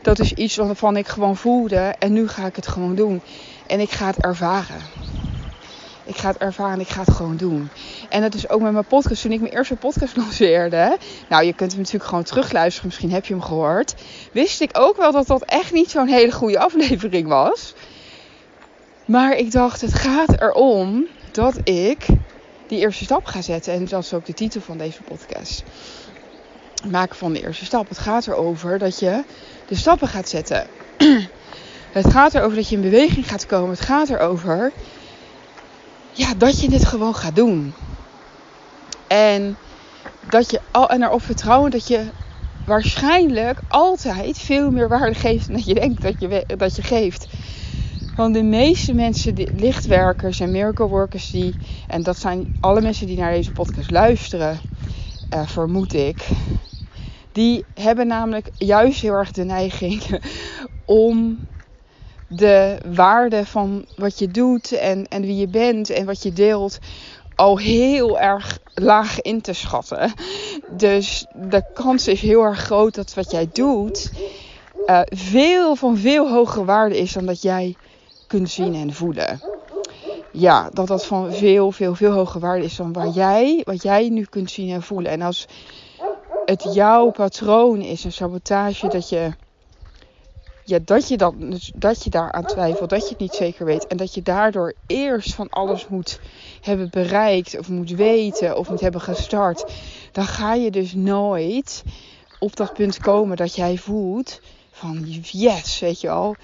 Dat 0.02 0.18
is 0.18 0.32
iets 0.32 0.56
waarvan 0.56 0.96
ik 0.96 1.08
gewoon 1.08 1.36
voelde. 1.36 1.94
En 1.98 2.12
nu 2.12 2.28
ga 2.28 2.46
ik 2.46 2.56
het 2.56 2.68
gewoon 2.68 2.94
doen. 2.94 3.22
En 3.66 3.80
ik 3.80 3.90
ga 3.90 4.06
het 4.06 4.22
ervaren. 4.22 4.80
Ik 6.06 6.16
ga 6.16 6.28
het 6.28 6.36
ervaren, 6.36 6.80
ik 6.80 6.88
ga 6.88 7.00
het 7.00 7.14
gewoon 7.14 7.36
doen. 7.36 7.68
En 8.08 8.20
dat 8.20 8.34
is 8.34 8.48
ook 8.48 8.60
met 8.60 8.72
mijn 8.72 8.84
podcast. 8.84 9.22
Toen 9.22 9.32
ik 9.32 9.40
mijn 9.40 9.52
eerste 9.52 9.76
podcast 9.76 10.16
lanceerde. 10.22 10.96
Nou, 11.28 11.44
je 11.44 11.52
kunt 11.52 11.70
hem 11.70 11.80
natuurlijk 11.80 12.08
gewoon 12.08 12.24
terugluisteren. 12.24 12.88
Misschien 12.88 13.10
heb 13.10 13.26
je 13.26 13.34
hem 13.34 13.42
gehoord. 13.42 13.94
Wist 14.32 14.60
ik 14.60 14.70
ook 14.72 14.96
wel 14.96 15.12
dat 15.12 15.26
dat 15.26 15.44
echt 15.44 15.72
niet 15.72 15.90
zo'n 15.90 16.08
hele 16.08 16.32
goede 16.32 16.58
aflevering 16.58 17.28
was. 17.28 17.74
Maar 19.04 19.36
ik 19.36 19.52
dacht, 19.52 19.80
het 19.80 19.94
gaat 19.94 20.40
erom 20.40 21.06
dat 21.32 21.56
ik 21.64 22.06
die 22.66 22.78
eerste 22.78 23.04
stap 23.04 23.24
ga 23.24 23.42
zetten. 23.42 23.72
En 23.72 23.84
dat 23.84 24.02
is 24.02 24.14
ook 24.14 24.26
de 24.26 24.34
titel 24.34 24.60
van 24.60 24.78
deze 24.78 25.02
podcast. 25.02 25.62
Maken 26.90 27.16
van 27.16 27.32
de 27.32 27.42
eerste 27.42 27.64
stap. 27.64 27.88
Het 27.88 27.98
gaat 27.98 28.26
erover 28.26 28.78
dat 28.78 28.98
je 28.98 29.22
de 29.68 29.74
stappen 29.74 30.08
gaat 30.08 30.28
zetten. 30.28 30.66
Het 31.92 32.10
gaat 32.10 32.34
erover 32.34 32.56
dat 32.56 32.68
je 32.68 32.76
in 32.76 32.82
beweging 32.82 33.28
gaat 33.28 33.46
komen. 33.46 33.70
Het 33.70 33.80
gaat 33.80 34.08
erover 34.08 34.72
ja, 36.14 36.34
dat 36.34 36.60
je 36.60 36.68
dit 36.68 36.84
gewoon 36.84 37.14
gaat 37.14 37.36
doen. 37.36 37.74
En 39.06 39.56
dat 40.28 40.50
je 40.50 40.60
al 40.70 40.88
en 40.88 41.02
erop 41.02 41.22
vertrouwen 41.22 41.70
dat 41.70 41.88
je 41.88 42.04
waarschijnlijk 42.64 43.60
altijd 43.68 44.38
veel 44.38 44.70
meer 44.70 44.88
waarde 44.88 45.14
geeft 45.14 45.46
dan 45.48 45.62
je 45.64 45.74
denkt 45.74 46.02
dat 46.02 46.14
je, 46.18 46.44
dat 46.56 46.76
je 46.76 46.82
geeft. 46.82 47.26
Want 48.16 48.34
de 48.34 48.42
meeste 48.42 48.92
mensen, 48.92 49.34
die 49.34 49.54
lichtwerkers 49.54 50.40
en 50.40 50.50
miracle 50.50 50.86
workers, 50.86 51.30
die, 51.30 51.54
en 51.86 52.02
dat 52.02 52.18
zijn 52.18 52.46
alle 52.60 52.80
mensen 52.80 53.06
die 53.06 53.18
naar 53.18 53.32
deze 53.32 53.52
podcast 53.52 53.90
luisteren, 53.90 54.60
uh, 55.34 55.46
vermoed 55.46 55.94
ik, 55.94 56.28
die 57.32 57.64
hebben 57.74 58.06
namelijk 58.06 58.50
juist 58.56 59.00
heel 59.00 59.12
erg 59.12 59.30
de 59.30 59.44
neiging 59.44 60.02
om 60.84 61.38
de 62.36 62.78
waarde 62.94 63.46
van 63.46 63.84
wat 63.96 64.18
je 64.18 64.28
doet 64.28 64.72
en, 64.72 65.08
en 65.08 65.22
wie 65.22 65.36
je 65.36 65.48
bent 65.48 65.90
en 65.90 66.06
wat 66.06 66.22
je 66.22 66.32
deelt 66.32 66.78
al 67.34 67.58
heel 67.58 68.20
erg 68.20 68.58
laag 68.74 69.20
in 69.20 69.40
te 69.40 69.52
schatten. 69.52 70.12
Dus 70.70 71.26
de 71.34 71.64
kans 71.74 72.08
is 72.08 72.20
heel 72.20 72.42
erg 72.42 72.58
groot 72.58 72.94
dat 72.94 73.14
wat 73.14 73.30
jij 73.30 73.48
doet 73.52 74.12
uh, 74.86 75.00
veel 75.04 75.76
van 75.76 75.96
veel 75.96 76.30
hogere 76.30 76.64
waarde 76.64 76.98
is 76.98 77.12
dan 77.12 77.26
dat 77.26 77.42
jij 77.42 77.76
kunt 78.26 78.50
zien 78.50 78.74
en 78.74 78.92
voelen. 78.92 79.40
Ja, 80.32 80.70
dat 80.72 80.86
dat 80.86 81.06
van 81.06 81.32
veel, 81.32 81.72
veel, 81.72 81.94
veel 81.94 82.12
hogere 82.12 82.38
waarde 82.38 82.64
is 82.64 82.76
dan 82.76 82.92
waar 82.92 83.08
jij, 83.08 83.60
wat 83.64 83.82
jij 83.82 84.08
nu 84.08 84.24
kunt 84.24 84.50
zien 84.50 84.70
en 84.70 84.82
voelen. 84.82 85.10
En 85.10 85.22
als 85.22 85.46
het 86.44 86.66
jouw 86.74 87.10
patroon 87.10 87.80
is, 87.80 88.04
een 88.04 88.12
sabotage, 88.12 88.88
dat 88.88 89.08
je 89.08 89.30
ja, 90.64 90.78
dat, 90.84 91.08
je 91.08 91.16
dan, 91.16 91.50
dus 91.50 91.72
dat 91.74 92.04
je 92.04 92.10
daar 92.10 92.32
aan 92.32 92.44
twijfelt, 92.44 92.90
dat 92.90 93.02
je 93.02 93.08
het 93.08 93.18
niet 93.18 93.34
zeker 93.34 93.64
weet. 93.64 93.86
En 93.86 93.96
dat 93.96 94.14
je 94.14 94.22
daardoor 94.22 94.74
eerst 94.86 95.34
van 95.34 95.50
alles 95.50 95.88
moet 95.88 96.20
hebben 96.60 96.90
bereikt, 96.90 97.58
of 97.58 97.68
moet 97.68 97.90
weten, 97.90 98.58
of 98.58 98.70
moet 98.70 98.80
hebben 98.80 99.00
gestart. 99.00 99.64
Dan 100.12 100.24
ga 100.24 100.54
je 100.54 100.70
dus 100.70 100.94
nooit 100.94 101.82
op 102.38 102.56
dat 102.56 102.72
punt 102.72 102.98
komen 102.98 103.36
dat 103.36 103.54
jij 103.54 103.76
voelt 103.76 104.40
van 104.70 105.04
yes, 105.22 105.80
weet 105.80 106.00
je 106.00 106.10
al. 106.10 106.36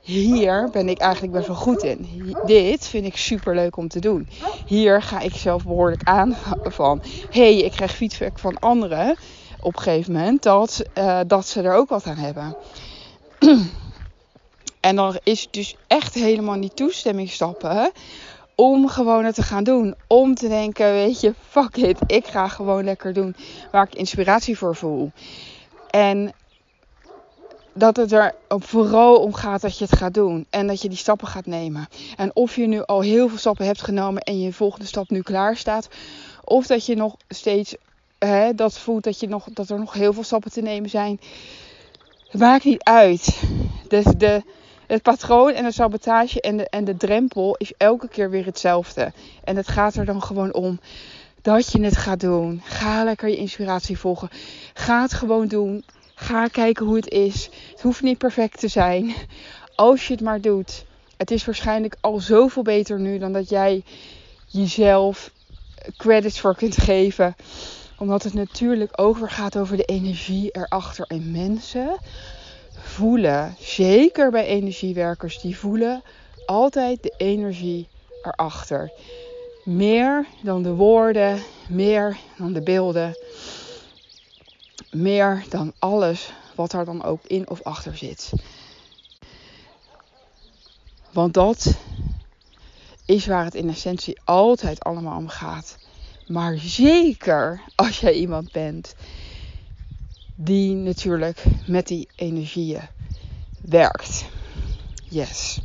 Hier 0.00 0.68
ben 0.72 0.88
ik 0.88 0.98
eigenlijk 0.98 1.32
best 1.32 1.46
wel 1.46 1.56
goed 1.56 1.82
in. 1.82 2.36
Dit 2.44 2.86
vind 2.86 3.06
ik 3.06 3.16
super 3.16 3.54
leuk 3.54 3.76
om 3.76 3.88
te 3.88 4.00
doen. 4.00 4.28
Hier 4.66 5.02
ga 5.02 5.20
ik 5.20 5.34
zelf 5.34 5.64
behoorlijk 5.64 6.02
aan 6.04 6.36
van. 6.62 7.02
hey, 7.30 7.56
ik 7.56 7.70
krijg 7.70 7.94
feedback 7.94 8.38
van 8.38 8.58
anderen 8.58 9.16
op 9.60 9.76
een 9.76 9.82
gegeven 9.82 10.12
moment 10.12 10.42
dat, 10.42 10.82
uh, 10.98 11.20
dat 11.26 11.46
ze 11.46 11.62
er 11.62 11.74
ook 11.74 11.88
wat 11.88 12.06
aan 12.06 12.16
hebben. 12.16 12.56
En 14.80 14.96
dan 14.96 15.18
is 15.22 15.42
het 15.42 15.52
dus 15.52 15.76
echt 15.86 16.14
helemaal 16.14 16.54
niet 16.54 16.76
toestemming 16.76 17.30
stappen 17.30 17.90
om 18.54 18.88
gewoon 18.88 19.24
het 19.24 19.34
te 19.34 19.42
gaan 19.42 19.64
doen. 19.64 19.94
Om 20.06 20.34
te 20.34 20.48
denken, 20.48 20.92
weet 20.92 21.20
je, 21.20 21.34
fuck 21.48 21.76
it, 21.76 21.98
ik 22.06 22.26
ga 22.26 22.48
gewoon 22.48 22.84
lekker 22.84 23.12
doen 23.12 23.36
waar 23.70 23.86
ik 23.86 23.94
inspiratie 23.94 24.58
voor 24.58 24.76
voel. 24.76 25.10
En 25.90 26.32
dat 27.72 27.96
het 27.96 28.12
er 28.12 28.34
vooral 28.48 29.16
om 29.16 29.34
gaat 29.34 29.60
dat 29.60 29.78
je 29.78 29.84
het 29.84 29.96
gaat 29.96 30.14
doen. 30.14 30.46
En 30.50 30.66
dat 30.66 30.82
je 30.82 30.88
die 30.88 30.98
stappen 30.98 31.26
gaat 31.26 31.46
nemen. 31.46 31.88
En 32.16 32.30
of 32.34 32.56
je 32.56 32.66
nu 32.66 32.82
al 32.82 33.00
heel 33.00 33.28
veel 33.28 33.38
stappen 33.38 33.66
hebt 33.66 33.82
genomen 33.82 34.22
en 34.22 34.40
je 34.40 34.52
volgende 34.52 34.86
stap 34.86 35.10
nu 35.10 35.22
klaar 35.22 35.56
staat. 35.56 35.88
Of 36.44 36.66
dat 36.66 36.86
je 36.86 36.96
nog 36.96 37.16
steeds 37.28 37.74
hè, 38.18 38.54
dat 38.54 38.78
voelt 38.78 39.04
dat, 39.04 39.20
je 39.20 39.28
nog, 39.28 39.46
dat 39.52 39.70
er 39.70 39.78
nog 39.78 39.92
heel 39.92 40.12
veel 40.12 40.22
stappen 40.22 40.52
te 40.52 40.60
nemen 40.60 40.90
zijn. 40.90 41.20
Maakt 42.38 42.64
niet 42.64 42.82
uit. 42.82 43.42
Dus 43.88 44.04
de, 44.04 44.42
het 44.86 45.02
patroon 45.02 45.52
en 45.52 45.64
de 45.64 45.72
sabotage 45.72 46.40
en 46.40 46.56
de, 46.56 46.68
en 46.68 46.84
de 46.84 46.96
drempel 46.96 47.56
is 47.56 47.72
elke 47.76 48.08
keer 48.08 48.30
weer 48.30 48.44
hetzelfde. 48.44 49.12
En 49.44 49.56
het 49.56 49.68
gaat 49.68 49.94
er 49.94 50.04
dan 50.04 50.22
gewoon 50.22 50.54
om 50.54 50.80
dat 51.42 51.72
je 51.72 51.80
het 51.80 51.96
gaat 51.96 52.20
doen. 52.20 52.60
Ga 52.64 53.04
lekker 53.04 53.28
je 53.28 53.36
inspiratie 53.36 53.98
volgen. 53.98 54.28
Ga 54.74 55.02
het 55.02 55.12
gewoon 55.12 55.46
doen. 55.46 55.84
Ga 56.14 56.46
kijken 56.46 56.86
hoe 56.86 56.96
het 56.96 57.08
is. 57.08 57.50
Het 57.70 57.82
hoeft 57.82 58.02
niet 58.02 58.18
perfect 58.18 58.58
te 58.58 58.68
zijn. 58.68 59.14
Als 59.74 60.06
je 60.06 60.12
het 60.12 60.22
maar 60.22 60.40
doet. 60.40 60.84
Het 61.16 61.30
is 61.30 61.44
waarschijnlijk 61.44 61.96
al 62.00 62.20
zoveel 62.20 62.62
beter 62.62 63.00
nu 63.00 63.18
dan 63.18 63.32
dat 63.32 63.48
jij 63.48 63.82
jezelf 64.46 65.30
credits 65.96 66.40
voor 66.40 66.56
kunt 66.56 66.76
geven 66.76 67.36
omdat 67.98 68.22
het 68.22 68.34
natuurlijk 68.34 69.00
overgaat 69.00 69.58
over 69.58 69.76
de 69.76 69.84
energie 69.84 70.50
erachter. 70.50 71.06
En 71.06 71.30
mensen 71.30 71.98
voelen, 72.70 73.56
zeker 73.58 74.30
bij 74.30 74.46
energiewerkers, 74.46 75.40
die 75.40 75.58
voelen 75.58 76.02
altijd 76.46 77.02
de 77.02 77.14
energie 77.16 77.88
erachter. 78.22 78.92
Meer 79.64 80.26
dan 80.42 80.62
de 80.62 80.74
woorden, 80.74 81.42
meer 81.68 82.16
dan 82.38 82.52
de 82.52 82.62
beelden, 82.62 83.18
meer 84.90 85.44
dan 85.48 85.72
alles 85.78 86.32
wat 86.54 86.72
er 86.72 86.84
dan 86.84 87.04
ook 87.04 87.24
in 87.26 87.48
of 87.50 87.62
achter 87.62 87.96
zit. 87.96 88.32
Want 91.12 91.34
dat 91.34 91.74
is 93.06 93.26
waar 93.26 93.44
het 93.44 93.54
in 93.54 93.68
essentie 93.68 94.20
altijd 94.24 94.80
allemaal 94.80 95.18
om 95.18 95.28
gaat. 95.28 95.76
Maar 96.26 96.58
zeker 96.58 97.60
als 97.74 98.00
jij 98.00 98.12
iemand 98.12 98.52
bent 98.52 98.94
die 100.34 100.74
natuurlijk 100.74 101.44
met 101.66 101.86
die 101.86 102.08
energieën 102.16 102.88
werkt. 103.60 104.24
Yes. 105.08 105.60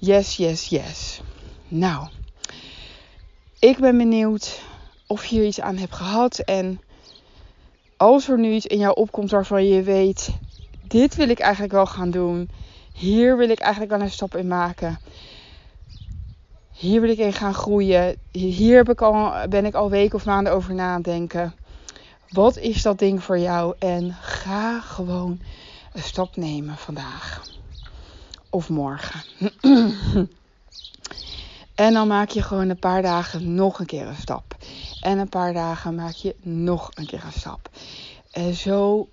Yes, 0.00 0.36
yes, 0.36 0.66
yes. 0.66 1.20
Nou, 1.68 2.08
ik 3.58 3.78
ben 3.78 3.98
benieuwd 3.98 4.62
of 5.06 5.24
je 5.24 5.36
hier 5.36 5.46
iets 5.46 5.60
aan 5.60 5.76
hebt 5.76 5.94
gehad. 5.94 6.38
En 6.38 6.80
als 7.96 8.28
er 8.28 8.38
nu 8.38 8.52
iets 8.52 8.66
in 8.66 8.78
jou 8.78 8.94
opkomt 8.94 9.30
waarvan 9.30 9.66
je 9.66 9.82
weet, 9.82 10.28
dit 10.82 11.14
wil 11.14 11.28
ik 11.28 11.38
eigenlijk 11.38 11.72
wel 11.72 11.86
gaan 11.86 12.10
doen. 12.10 12.50
Hier 12.92 13.36
wil 13.36 13.48
ik 13.48 13.58
eigenlijk 13.58 13.92
wel 13.92 14.00
een 14.00 14.10
stap 14.10 14.36
in 14.36 14.48
maken. 14.48 14.98
Hier 16.74 17.00
wil 17.00 17.10
ik 17.10 17.18
in 17.18 17.32
gaan 17.32 17.54
groeien. 17.54 18.16
Hier 18.30 18.76
heb 18.76 18.88
ik 18.88 19.02
al, 19.02 19.48
ben 19.48 19.64
ik 19.64 19.74
al 19.74 19.90
weken 19.90 20.14
of 20.14 20.24
maanden 20.24 20.52
over 20.52 20.74
nadenken. 20.74 21.54
Wat 22.28 22.56
is 22.56 22.82
dat 22.82 22.98
ding 22.98 23.22
voor 23.22 23.38
jou? 23.38 23.74
En 23.78 24.12
ga 24.20 24.80
gewoon 24.80 25.40
een 25.92 26.02
stap 26.02 26.36
nemen 26.36 26.76
vandaag. 26.76 27.42
Of 28.50 28.68
morgen. 28.68 29.22
en 31.74 31.92
dan 31.92 32.08
maak 32.08 32.28
je 32.28 32.42
gewoon 32.42 32.68
een 32.68 32.78
paar 32.78 33.02
dagen 33.02 33.54
nog 33.54 33.78
een 33.78 33.86
keer 33.86 34.06
een 34.06 34.16
stap. 34.16 34.56
En 35.00 35.18
een 35.18 35.28
paar 35.28 35.52
dagen 35.52 35.94
maak 35.94 36.14
je 36.14 36.36
nog 36.40 36.90
een 36.94 37.06
keer 37.06 37.24
een 37.24 37.32
stap. 37.32 37.70
En 38.30 38.54
zo 38.54 39.08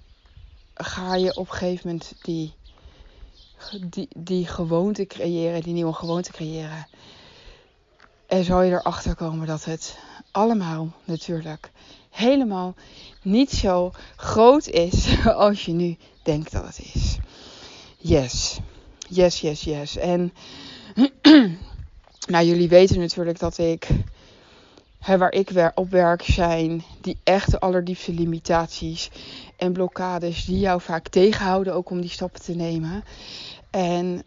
ga 0.73 1.15
je 1.15 1.35
op 1.35 1.49
een 1.49 1.55
gegeven 1.55 1.87
moment 1.87 2.13
die, 2.21 2.53
die, 3.89 4.07
die 4.17 4.47
gewoonte 4.47 5.05
creëren, 5.05 5.61
die 5.61 5.73
nieuwe 5.73 5.93
gewoonte 5.93 6.31
creëren. 6.31 6.87
En 8.31 8.43
zal 8.43 8.61
je 8.61 8.71
erachter 8.71 9.15
komen 9.15 9.47
dat 9.47 9.65
het 9.65 9.97
allemaal 10.31 10.91
natuurlijk 11.03 11.71
helemaal 12.09 12.75
niet 13.21 13.51
zo 13.51 13.91
groot 14.15 14.67
is 14.67 15.17
als 15.47 15.65
je 15.65 15.71
nu 15.71 15.97
denkt 16.23 16.51
dat 16.51 16.65
het 16.65 16.79
is. 16.93 17.17
Yes, 17.97 18.59
yes, 19.07 19.41
yes, 19.41 19.61
yes. 19.61 19.97
En 19.97 20.33
nou, 22.31 22.45
jullie 22.45 22.69
weten 22.69 22.99
natuurlijk 22.99 23.39
dat 23.39 23.57
ik, 23.57 23.87
hè, 24.99 25.17
waar 25.17 25.33
ik 25.33 25.71
op 25.75 25.89
werk 25.89 26.23
zijn, 26.23 26.83
die 27.01 27.17
echte 27.23 27.59
allerdiepste 27.59 28.13
limitaties 28.13 29.09
en 29.57 29.73
blokkades 29.73 30.45
die 30.45 30.59
jou 30.59 30.81
vaak 30.81 31.07
tegenhouden 31.07 31.73
ook 31.73 31.89
om 31.89 32.01
die 32.01 32.09
stappen 32.09 32.41
te 32.41 32.55
nemen. 32.55 33.03
En 33.69 34.23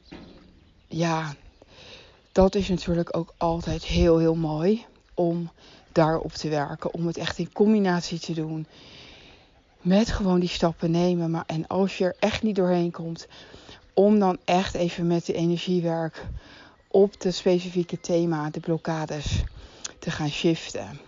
ja, 0.87 1.35
dat 2.35 2.55
is 2.55 2.69
natuurlijk 2.69 3.17
ook 3.17 3.35
altijd 3.37 3.85
heel, 3.85 4.19
heel 4.19 4.35
mooi 4.35 4.85
om 5.15 5.51
daarop 5.93 6.33
te 6.33 6.49
werken. 6.49 6.95
Om 6.95 7.07
het 7.07 7.17
echt 7.17 7.39
in 7.39 7.53
combinatie 7.53 8.19
te 8.19 8.33
doen. 8.33 8.67
Met 9.81 10.11
gewoon 10.11 10.41
die 10.41 10.49
stappen 10.49 10.91
nemen. 10.91 11.31
Maar, 11.31 11.45
en 11.47 11.67
als 11.67 11.99
je 11.99 12.05
er 12.05 12.17
echt 12.19 12.43
niet 12.43 12.57
doorheen 12.57 12.91
komt, 12.91 13.27
om 13.93 14.19
dan 14.19 14.39
echt 14.45 14.75
even 14.75 15.07
met 15.07 15.27
de 15.27 15.33
energiewerk 15.33 16.27
op 16.89 17.21
de 17.21 17.31
specifieke 17.31 18.01
thema, 18.01 18.51
de 18.51 18.61
blokkades, 18.61 19.43
te 19.99 20.11
gaan 20.11 20.31
shiften. 20.31 21.01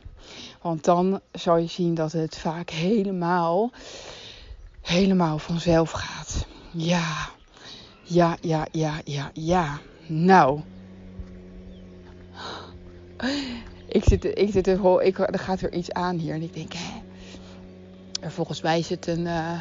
Want 0.62 0.84
dan 0.84 1.20
zal 1.32 1.56
je 1.56 1.68
zien 1.68 1.94
dat 1.94 2.12
het 2.12 2.36
vaak 2.36 2.70
helemaal, 2.70 3.70
helemaal 4.80 5.38
vanzelf 5.38 5.90
gaat. 5.90 6.46
Ja, 6.70 7.28
ja, 8.02 8.36
ja, 8.40 8.66
ja, 8.72 9.00
ja, 9.04 9.30
ja. 9.34 9.80
Nou. 10.06 10.60
Ik 13.88 14.04
zit, 14.04 14.24
ik 14.24 14.50
zit 14.52 14.66
er, 14.66 15.02
ik, 15.02 15.18
er 15.18 15.38
gaat 15.38 15.60
er 15.60 15.72
iets 15.72 15.92
aan 15.92 16.16
hier. 16.16 16.34
En 16.34 16.42
ik 16.42 16.54
denk, 16.54 16.72
hè. 16.72 17.04
Volgens 18.30 18.62
mij 18.62 18.82
zit 18.82 19.06
een, 19.06 19.24
uh, 19.26 19.60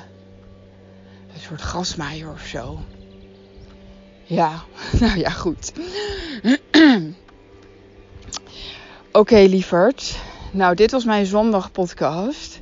een 1.33 1.39
soort 1.39 1.61
gasmaaier 1.61 2.31
of 2.31 2.45
zo. 2.45 2.79
Ja, 4.23 4.63
nou 4.99 5.19
ja, 5.19 5.29
goed. 5.29 5.73
Oké, 6.41 7.13
okay, 9.11 9.47
lieverd. 9.47 10.19
Nou, 10.51 10.75
dit 10.75 10.91
was 10.91 11.05
mijn 11.05 11.25
zondag 11.25 11.71
podcast. 11.71 12.61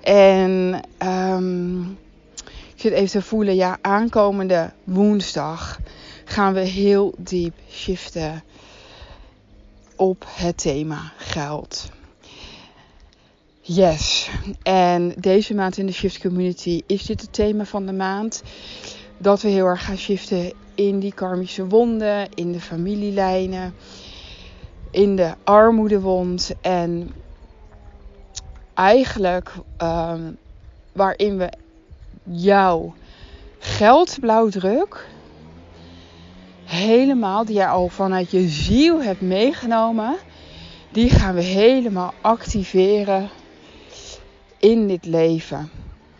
En 0.00 0.80
um, 1.02 1.98
ik 2.74 2.80
zit 2.84 2.92
even 2.92 3.10
te 3.10 3.22
voelen, 3.22 3.54
ja, 3.54 3.78
aankomende 3.80 4.72
woensdag 4.84 5.78
gaan 6.24 6.52
we 6.52 6.60
heel 6.60 7.14
diep 7.18 7.54
shiften 7.70 8.42
op 9.98 10.24
het 10.28 10.56
thema 10.56 11.12
geld. 11.16 11.88
Yes, 13.60 14.30
en 14.62 15.14
deze 15.18 15.54
maand 15.54 15.78
in 15.78 15.86
de 15.86 15.92
Shift 15.92 16.20
Community 16.20 16.82
is 16.86 17.06
dit 17.06 17.20
het 17.20 17.32
thema 17.32 17.64
van 17.64 17.86
de 17.86 17.92
maand. 17.92 18.42
Dat 19.18 19.42
we 19.42 19.48
heel 19.48 19.66
erg 19.66 19.84
gaan 19.84 19.96
shiften 19.96 20.52
in 20.74 20.98
die 20.98 21.14
karmische 21.14 21.66
wonden, 21.66 22.28
in 22.34 22.52
de 22.52 22.60
familielijnen, 22.60 23.74
in 24.90 25.16
de 25.16 25.34
armoedewond. 25.44 26.52
En 26.60 27.14
eigenlijk 28.74 29.52
um, 29.82 30.36
waarin 30.92 31.38
we 31.38 31.52
jouw 32.22 32.94
geldblauwdruk 33.58 35.06
helemaal, 36.68 37.44
die 37.44 37.54
jij 37.54 37.68
al 37.68 37.88
vanuit 37.88 38.30
je 38.30 38.48
ziel 38.48 39.02
hebt 39.02 39.20
meegenomen, 39.20 40.16
die 40.92 41.10
gaan 41.10 41.34
we 41.34 41.42
helemaal 41.42 42.14
activeren 42.20 43.28
in 44.58 44.88
dit 44.88 45.06
leven. 45.06 45.70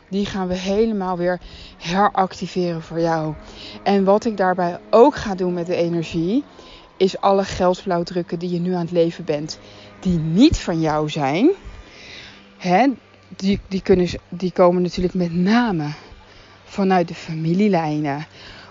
Die 0.08 0.26
gaan 0.26 0.48
we 0.48 0.54
helemaal 0.54 1.16
weer 1.16 1.40
heractiveren 1.78 2.82
voor 2.82 3.00
jou. 3.00 3.34
En 3.82 4.04
wat 4.04 4.24
ik 4.24 4.36
daarbij 4.36 4.78
ook 4.90 5.16
ga 5.16 5.34
doen 5.34 5.52
met 5.52 5.66
de 5.66 5.76
energie, 5.76 6.44
is 6.96 7.20
alle 7.20 7.44
geldsblauwdrukken 7.44 8.38
die 8.38 8.50
je 8.50 8.60
nu 8.60 8.74
aan 8.74 8.80
het 8.80 8.90
leven 8.90 9.24
bent, 9.24 9.58
die 10.00 10.18
niet 10.18 10.58
van 10.58 10.80
jou 10.80 11.10
zijn. 11.10 11.50
Hè, 12.56 12.86
die, 13.36 13.60
die, 13.68 13.82
kunnen, 13.82 14.08
die 14.28 14.52
komen 14.52 14.82
natuurlijk 14.82 15.14
met 15.14 15.34
name 15.34 15.92
vanuit 16.64 17.08
de 17.08 17.14
familielijnen 17.14 18.26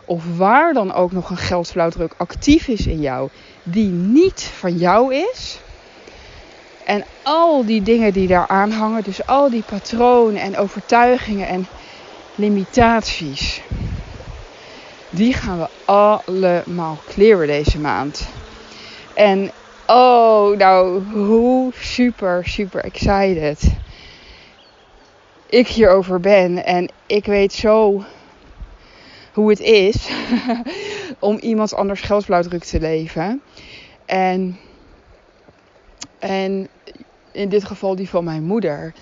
of 0.07 0.37
waar 0.37 0.73
dan 0.73 0.93
ook 0.93 1.11
nog 1.11 1.29
een 1.29 1.37
geldsblauwdruk 1.37 2.13
actief 2.17 2.67
is 2.67 2.87
in 2.87 3.01
jou, 3.01 3.29
die 3.63 3.89
niet 3.89 4.43
van 4.43 4.77
jou 4.77 5.15
is. 5.15 5.59
En 6.85 7.03
al 7.23 7.65
die 7.65 7.81
dingen 7.81 8.13
die 8.13 8.27
daar 8.27 8.47
aan 8.47 8.71
hangen, 8.71 9.03
dus 9.03 9.25
al 9.25 9.49
die 9.49 9.63
patronen 9.63 10.41
en 10.41 10.57
overtuigingen 10.57 11.47
en 11.47 11.67
limitaties, 12.35 13.61
die 15.09 15.33
gaan 15.33 15.57
we 15.59 15.67
allemaal 15.85 16.97
clearen 17.09 17.47
deze 17.47 17.79
maand. 17.79 18.27
En 19.13 19.51
oh, 19.87 20.57
nou, 20.57 21.03
hoe 21.13 21.71
super, 21.75 22.47
super 22.47 22.83
excited 22.83 23.59
ik 25.49 25.67
hierover 25.67 26.19
ben. 26.19 26.65
En 26.65 26.89
ik 27.05 27.25
weet 27.25 27.53
zo 27.53 28.03
hoe 29.37 29.49
het 29.49 29.59
is 29.59 30.09
om 31.19 31.37
iemands 31.37 31.73
anders 31.73 32.01
geldsblauwdruk 32.01 32.63
te 32.63 32.79
leven. 32.79 33.41
En, 34.05 34.57
en 36.19 36.67
in 37.31 37.49
dit 37.49 37.65
geval 37.65 37.95
die 37.95 38.09
van 38.09 38.23
mijn 38.23 38.43
moeder. 38.43 38.93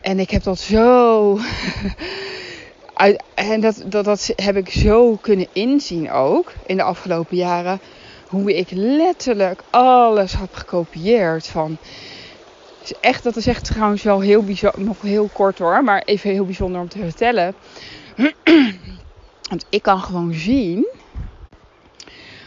En 0.00 0.18
ik 0.18 0.30
heb 0.30 0.42
dat 0.42 0.58
zo. 0.58 1.38
en 3.34 3.60
dat, 3.60 3.82
dat, 3.86 4.04
dat 4.04 4.32
heb 4.36 4.56
ik 4.56 4.70
zo 4.70 5.16
kunnen 5.20 5.46
inzien 5.52 6.10
ook 6.10 6.52
in 6.66 6.76
de 6.76 6.82
afgelopen 6.82 7.36
jaren. 7.36 7.80
Hoe 8.28 8.56
ik 8.56 8.70
letterlijk 8.70 9.60
alles 9.70 10.32
had 10.32 10.48
gekopieerd 10.52 11.46
van. 11.46 11.76
Echt, 13.00 13.22
dat 13.22 13.36
is 13.36 13.46
echt 13.46 13.64
trouwens 13.64 14.02
wel 14.02 14.20
heel 14.20 14.42
bijzonder, 14.42 14.80
nog 14.80 15.00
heel 15.00 15.30
kort 15.32 15.58
hoor, 15.58 15.84
maar 15.84 16.02
even 16.04 16.30
heel 16.30 16.44
bijzonder 16.44 16.80
om 16.80 16.88
te 16.88 16.98
vertellen. 16.98 17.54
Want 19.52 19.66
ik 19.68 19.82
kan 19.82 20.00
gewoon 20.00 20.34
zien 20.34 20.86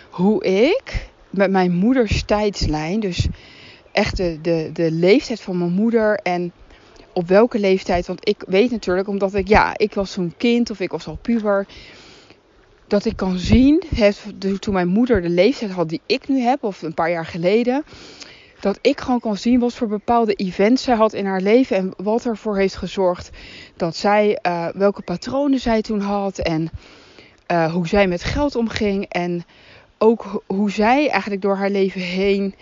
hoe 0.10 0.44
ik 0.44 1.10
met 1.30 1.52
mijn 1.52 1.72
moeders 1.72 2.24
tijdslijn, 2.24 3.00
dus 3.00 3.28
echt 3.92 4.18
de, 4.18 4.40
de, 4.42 4.70
de 4.74 4.92
leeftijd 4.92 5.42
van 5.42 5.58
mijn 5.58 5.72
moeder 5.72 6.20
en 6.24 6.52
op 7.14 7.28
welke 7.28 7.60
leeftijd. 7.60 8.08
Want 8.08 8.28
ik 8.28 8.44
weet 8.48 8.72
natuurlijk, 8.72 9.08
omdat 9.08 9.34
ik, 9.34 9.48
ja, 9.48 9.78
ik 9.78 9.94
was 9.94 10.12
zo'n 10.12 10.34
kind 10.38 10.70
of 10.70 10.80
ik 10.80 10.92
was 10.92 11.08
al 11.08 11.18
puber. 11.22 11.68
Dat 12.88 13.06
ik 13.06 13.16
kan 13.16 13.38
zien, 13.38 13.84
toen 14.60 14.74
mijn 14.74 14.88
moeder 14.88 15.22
de 15.22 15.30
leeftijd 15.30 15.72
had 15.72 15.90
die 15.90 16.02
ik 16.06 16.28
nu 16.28 16.40
heb, 16.40 16.64
of 16.64 16.82
een 16.82 16.94
paar 16.94 17.12
jaar 17.12 17.26
geleden. 17.26 17.84
Dat 18.66 18.80
ik 18.82 19.02
gewoon 19.02 19.20
kan 19.20 19.38
zien 19.38 19.60
wat 19.60 19.74
voor 19.74 19.88
bepaalde 19.88 20.34
events 20.34 20.84
zij 20.84 20.96
had 20.96 21.14
in 21.14 21.26
haar 21.26 21.42
leven. 21.42 21.78
En 21.78 21.94
wat 21.98 22.26
ervoor 22.26 22.58
heeft 22.58 22.76
gezorgd 22.76 23.30
dat 23.78 23.96
zij, 23.96 24.40
uh, 24.48 24.68
welke 24.74 25.02
patronen 25.02 25.60
zij 25.60 25.82
toen 25.82 26.00
had. 26.00 26.38
En 26.38 26.70
uh, 27.52 27.74
hoe 27.74 27.88
zij 27.88 28.08
met 28.08 28.24
geld 28.24 28.56
omging. 28.56 29.06
En 29.10 29.44
ook 29.98 30.44
hoe 30.48 30.72
zij 30.72 31.10
eigenlijk 31.10 31.42
door 31.42 31.56
haar 31.56 31.70
leven 31.70 32.02
heen 32.02 32.56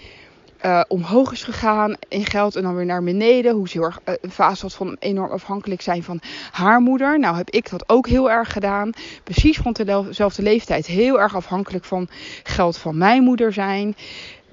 uh, 0.66 0.82
omhoog 0.88 1.32
is 1.32 1.44
gegaan 1.44 1.96
in 2.10 2.26
geld 2.26 2.56
en 2.56 2.64
dan 2.64 2.76
weer 2.76 2.86
naar 2.86 3.04
beneden. 3.04 3.54
Hoe 3.54 3.70
ze 3.70 3.78
heel 3.78 3.88
erg 3.88 4.00
een 4.22 4.32
fase 4.32 4.62
had 4.62 4.74
van 4.74 4.96
enorm 5.00 5.32
afhankelijk 5.32 5.82
zijn 5.82 6.04
van 6.04 6.20
haar 6.52 6.80
moeder. 6.80 7.20
Nou 7.20 7.36
heb 7.36 7.50
ik 7.50 7.70
dat 7.70 7.90
ook 7.90 8.08
heel 8.08 8.32
erg 8.32 8.52
gedaan. 8.52 8.92
Precies 9.24 9.58
rond 9.58 9.86
dezelfde 9.86 10.42
leeftijd. 10.42 10.86
Heel 10.86 11.20
erg 11.20 11.36
afhankelijk 11.36 11.86
van 11.86 12.08
geld 12.44 12.78
van 12.78 12.98
mijn 12.98 13.24
moeder 13.24 13.54
zijn. 13.54 13.96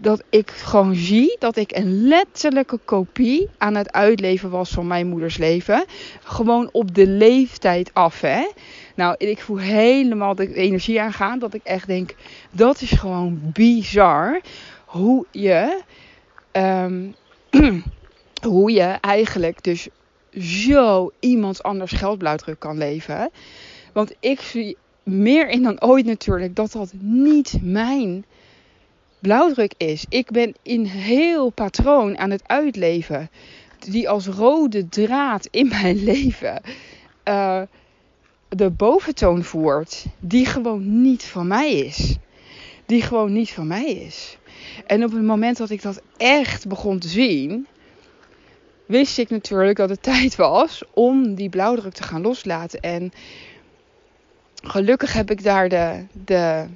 Dat 0.00 0.22
ik 0.30 0.50
gewoon 0.50 0.94
zie 0.94 1.36
dat 1.38 1.56
ik 1.56 1.76
een 1.76 2.08
letterlijke 2.08 2.78
kopie 2.84 3.48
aan 3.58 3.74
het 3.74 3.92
uitleven 3.92 4.50
was 4.50 4.70
van 4.70 4.86
mijn 4.86 5.06
moeders 5.06 5.36
leven. 5.36 5.84
Gewoon 6.22 6.68
op 6.72 6.94
de 6.94 7.06
leeftijd 7.06 7.90
af, 7.94 8.20
hè. 8.20 8.48
Nou, 8.94 9.14
ik 9.18 9.40
voel 9.40 9.58
helemaal 9.58 10.34
de 10.34 10.54
energie 10.54 11.00
aangaan. 11.00 11.38
Dat 11.38 11.54
ik 11.54 11.64
echt 11.64 11.86
denk, 11.86 12.14
dat 12.50 12.80
is 12.80 12.90
gewoon 12.90 13.40
bizar. 13.42 14.40
Hoe 14.84 15.26
je 15.30 15.82
Um, 16.52 17.14
hoe 18.48 18.72
je 18.72 18.98
eigenlijk 19.00 19.62
dus 19.62 19.88
zo 20.38 21.10
iemands 21.20 21.62
anders 21.62 21.92
geldblauwdruk 21.92 22.58
kan 22.58 22.78
leven. 22.78 23.30
Want 23.92 24.14
ik 24.20 24.40
zie 24.40 24.76
meer 25.02 25.48
in 25.48 25.62
dan 25.62 25.82
ooit 25.82 26.06
natuurlijk 26.06 26.56
dat 26.56 26.72
dat 26.72 26.92
niet 26.98 27.58
mijn 27.62 28.24
blauwdruk 29.20 29.74
is. 29.76 30.04
Ik 30.08 30.30
ben 30.30 30.54
in 30.62 30.84
heel 30.84 31.50
patroon 31.50 32.18
aan 32.18 32.30
het 32.30 32.42
uitleven. 32.46 33.30
Die 33.78 34.08
als 34.08 34.26
rode 34.26 34.88
draad 34.88 35.48
in 35.50 35.68
mijn 35.82 36.04
leven 36.04 36.62
uh, 37.24 37.62
de 38.48 38.70
boventoon 38.70 39.44
voert. 39.44 40.04
Die 40.18 40.46
gewoon 40.46 41.02
niet 41.02 41.24
van 41.24 41.46
mij 41.46 41.72
is. 41.72 42.16
Die 42.86 43.02
gewoon 43.02 43.32
niet 43.32 43.50
van 43.50 43.66
mij 43.66 43.86
is. 43.86 44.38
En 44.86 45.04
op 45.04 45.12
het 45.12 45.22
moment 45.22 45.56
dat 45.56 45.70
ik 45.70 45.82
dat 45.82 46.02
echt 46.16 46.68
begon 46.68 46.98
te 46.98 47.08
zien, 47.08 47.66
wist 48.86 49.18
ik 49.18 49.30
natuurlijk 49.30 49.76
dat 49.76 49.88
het 49.88 50.02
tijd 50.12 50.36
was 50.36 50.82
om 50.94 51.34
die 51.34 51.48
blauwdruk 51.48 51.92
te 51.92 52.02
gaan 52.02 52.22
loslaten. 52.22 52.80
En 52.80 53.12
gelukkig 54.62 55.12
heb 55.12 55.30
ik 55.30 55.42
daar 55.42 55.68
de, 55.68 56.04
de 56.24 56.66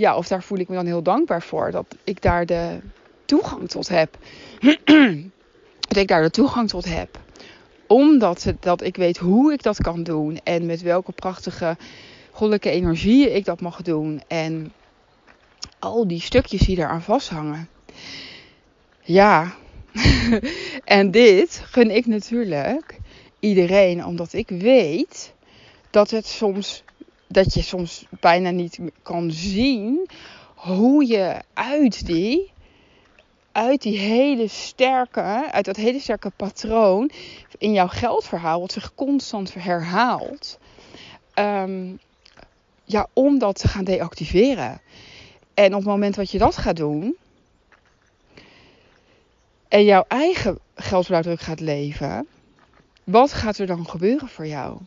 ja, 0.00 0.16
of 0.16 0.28
daar 0.28 0.42
voel 0.42 0.58
ik 0.58 0.68
me 0.68 0.74
dan 0.74 0.86
heel 0.86 1.02
dankbaar 1.02 1.42
voor, 1.42 1.70
dat 1.70 1.96
ik 2.04 2.22
daar 2.22 2.46
de 2.46 2.78
toegang 3.24 3.68
tot 3.68 3.88
heb. 3.88 4.18
dat 5.88 5.96
ik 5.96 6.08
daar 6.08 6.22
de 6.22 6.30
toegang 6.30 6.68
tot 6.68 6.84
heb. 6.84 7.18
Omdat 7.86 8.52
dat 8.60 8.82
ik 8.82 8.96
weet 8.96 9.18
hoe 9.18 9.52
ik 9.52 9.62
dat 9.62 9.82
kan 9.82 10.02
doen 10.02 10.40
en 10.44 10.66
met 10.66 10.82
welke 10.82 11.12
prachtige 11.12 11.76
goddelijke 12.30 12.70
energie 12.70 13.30
ik 13.30 13.44
dat 13.44 13.60
mag 13.60 13.82
doen. 13.82 14.22
En 14.26 14.72
al 15.78 16.06
die 16.06 16.20
stukjes 16.20 16.60
die 16.60 16.78
eraan 16.78 17.02
vasthangen. 17.02 17.68
Ja, 19.00 19.54
en 20.84 21.10
dit 21.10 21.62
gun 21.64 21.90
ik 21.90 22.06
natuurlijk 22.06 22.98
iedereen, 23.40 24.04
omdat 24.04 24.32
ik 24.32 24.48
weet 24.48 25.34
dat 25.90 26.10
het 26.10 26.26
soms 26.26 26.84
dat 27.30 27.54
je 27.54 27.62
soms 27.62 28.06
bijna 28.20 28.50
niet 28.50 28.78
kan 29.02 29.30
zien 29.30 30.08
hoe 30.54 31.06
je 31.06 31.36
uit 31.54 32.06
die 32.06 32.52
uit 33.52 33.82
die 33.82 33.98
hele 33.98 34.48
sterke, 34.48 35.50
uit 35.52 35.64
dat 35.64 35.76
hele 35.76 36.00
sterke 36.00 36.30
patroon 36.36 37.10
in 37.58 37.72
jouw 37.72 37.88
geldverhaal, 37.88 38.60
wat 38.60 38.72
zich 38.72 38.94
constant 38.94 39.54
herhaalt, 39.54 40.58
um, 41.34 41.98
ja, 42.84 43.06
om 43.12 43.38
dat 43.38 43.58
te 43.58 43.68
gaan 43.68 43.84
deactiveren. 43.84 44.80
En 45.54 45.74
op 45.74 45.80
het 45.80 45.88
moment 45.88 46.14
dat 46.14 46.30
je 46.30 46.38
dat 46.38 46.56
gaat 46.56 46.76
doen. 46.76 47.16
En 49.68 49.84
jouw 49.84 50.04
eigen 50.08 50.58
geldblauwdruk 50.74 51.40
gaat 51.40 51.60
leven. 51.60 52.26
Wat 53.04 53.32
gaat 53.32 53.58
er 53.58 53.66
dan 53.66 53.88
gebeuren 53.88 54.28
voor 54.28 54.46
jou? 54.46 54.78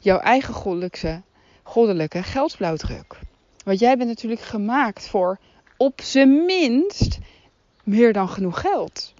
Jouw 0.00 0.18
eigen 0.18 0.54
goddelijke, 0.54 1.22
goddelijke 1.62 2.22
geldsblauwdruk. 2.22 3.18
Want 3.64 3.78
jij 3.78 3.96
bent 3.96 4.08
natuurlijk 4.08 4.40
gemaakt 4.40 5.08
voor 5.08 5.38
op 5.76 6.00
zijn 6.02 6.44
minst 6.44 7.18
meer 7.84 8.12
dan 8.12 8.28
genoeg 8.28 8.60
geld. 8.60 9.14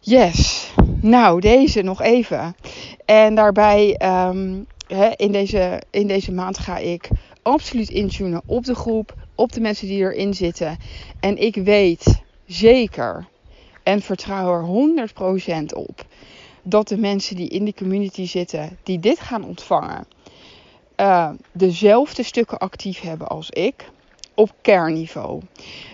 Yes. 0.00 0.70
Nou, 1.00 1.40
deze 1.40 1.82
nog 1.82 2.02
even. 2.02 2.56
En 3.04 3.34
daarbij 3.34 4.00
um, 4.02 4.66
in, 5.16 5.32
deze, 5.32 5.82
in 5.90 6.06
deze 6.06 6.32
maand 6.32 6.58
ga 6.58 6.78
ik 6.78 7.08
absoluut 7.42 7.88
intunen 7.88 8.42
op 8.46 8.64
de 8.64 8.74
groep, 8.74 9.14
op 9.34 9.52
de 9.52 9.60
mensen 9.60 9.86
die 9.86 9.98
erin 9.98 10.34
zitten. 10.34 10.76
En 11.20 11.36
ik 11.36 11.54
weet 11.54 12.22
zeker 12.46 13.26
en 13.82 14.00
vertrouw 14.00 14.52
er 14.52 15.08
100% 15.72 15.76
op 15.76 16.04
dat 16.62 16.88
de 16.88 16.98
mensen 16.98 17.36
die 17.36 17.48
in 17.48 17.64
die 17.64 17.74
community 17.74 18.26
zitten, 18.26 18.78
die 18.82 18.98
dit 18.98 19.20
gaan 19.20 19.44
ontvangen, 19.44 20.06
uh, 20.96 21.30
dezelfde 21.52 22.22
stukken 22.22 22.58
actief 22.58 23.00
hebben 23.00 23.28
als 23.28 23.50
ik 23.50 23.90
op 24.34 24.50
kernniveau. 24.60 25.42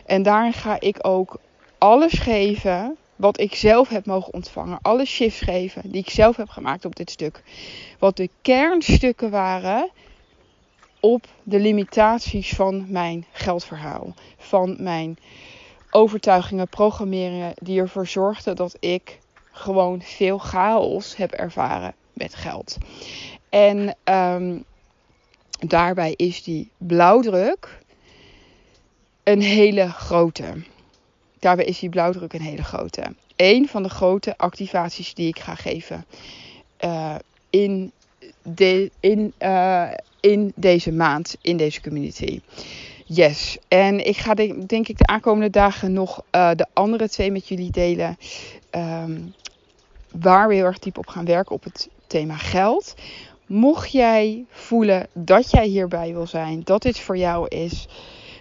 En 0.06 0.22
daarin 0.22 0.52
ga 0.52 0.80
ik 0.80 0.96
ook 1.00 1.40
alles 1.78 2.12
geven 2.12 2.96
wat 3.16 3.40
ik 3.40 3.54
zelf 3.54 3.88
heb 3.88 4.06
mogen 4.06 4.32
ontvangen. 4.32 4.78
Alle 4.82 5.04
shifts 5.04 5.40
geven 5.40 5.90
die 5.90 6.00
ik 6.00 6.10
zelf 6.10 6.36
heb 6.36 6.48
gemaakt 6.48 6.84
op 6.84 6.96
dit 6.96 7.10
stuk. 7.10 7.42
Wat 7.98 8.16
de 8.16 8.30
kernstukken 8.42 9.30
waren 9.30 9.90
op 11.00 11.26
de 11.42 11.58
limitaties 11.58 12.50
van 12.54 12.84
mijn 12.88 13.24
geldverhaal. 13.32 14.14
Van 14.36 14.76
mijn 14.78 15.18
overtuigingen, 15.90 16.68
programmeringen 16.68 17.52
die 17.54 17.80
ervoor 17.80 18.06
zorgden 18.06 18.56
dat 18.56 18.76
ik 18.80 19.18
gewoon 19.58 20.02
veel 20.02 20.38
chaos 20.38 21.16
heb 21.16 21.32
ervaren 21.32 21.94
met 22.12 22.34
geld. 22.34 22.76
En 23.48 23.96
um, 24.04 24.64
daarbij 25.66 26.14
is 26.16 26.42
die 26.42 26.70
blauwdruk 26.76 27.78
een 29.22 29.42
hele 29.42 29.88
grote. 29.88 30.62
Daarbij 31.38 31.64
is 31.64 31.78
die 31.78 31.88
blauwdruk 31.88 32.32
een 32.32 32.42
hele 32.42 32.64
grote. 32.64 33.02
Een 33.36 33.68
van 33.68 33.82
de 33.82 33.88
grote 33.88 34.36
activaties 34.36 35.14
die 35.14 35.28
ik 35.28 35.38
ga 35.38 35.54
geven 35.54 36.04
uh, 36.84 37.14
in, 37.50 37.92
de, 38.42 38.90
in, 39.00 39.32
uh, 39.38 39.90
in 40.20 40.52
deze 40.54 40.92
maand, 40.92 41.36
in 41.40 41.56
deze 41.56 41.80
community. 41.80 42.40
Yes, 43.06 43.58
en 43.68 44.06
ik 44.06 44.16
ga 44.16 44.34
denk, 44.34 44.88
ik 44.88 44.98
de 44.98 45.06
aankomende 45.06 45.50
dagen 45.50 45.92
nog 45.92 46.22
uh, 46.32 46.50
de 46.54 46.66
andere 46.72 47.08
twee 47.08 47.30
met 47.30 47.48
jullie 47.48 47.70
delen. 47.70 48.18
Um, 48.70 49.34
waar 50.12 50.48
we 50.48 50.54
heel 50.54 50.64
erg 50.64 50.78
diep 50.78 50.98
op 50.98 51.06
gaan 51.06 51.24
werken 51.24 51.54
op 51.54 51.64
het 51.64 51.88
thema 52.06 52.36
geld. 52.36 52.94
Mocht 53.46 53.92
jij 53.92 54.44
voelen 54.50 55.06
dat 55.12 55.50
jij 55.50 55.66
hierbij 55.66 56.12
wil 56.12 56.26
zijn, 56.26 56.60
dat 56.64 56.82
dit 56.82 56.98
voor 56.98 57.16
jou 57.16 57.48
is 57.48 57.86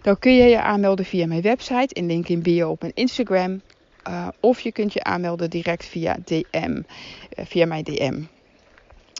dan 0.08 0.20
kun 0.20 0.36
je 0.36 0.44
je 0.44 0.62
aanmelden 0.62 1.06
via 1.06 1.28
mijn 1.28 1.42
website 1.42 1.94
in 1.94 2.06
link 2.06 2.28
in 2.28 2.42
bio 2.42 2.70
op 2.70 2.82
mijn 2.82 2.94
Instagram. 2.96 3.62
Uh, 4.08 4.28
of 4.40 4.60
je 4.60 4.72
kunt 4.72 4.94
je 4.94 5.04
aanmelden 5.04 5.50
direct 5.50 5.86
via 5.86 6.18
DM, 6.26 6.82
eh, 7.30 7.46
via 7.46 7.66
mijn 7.66 7.84
DM. 7.84 8.22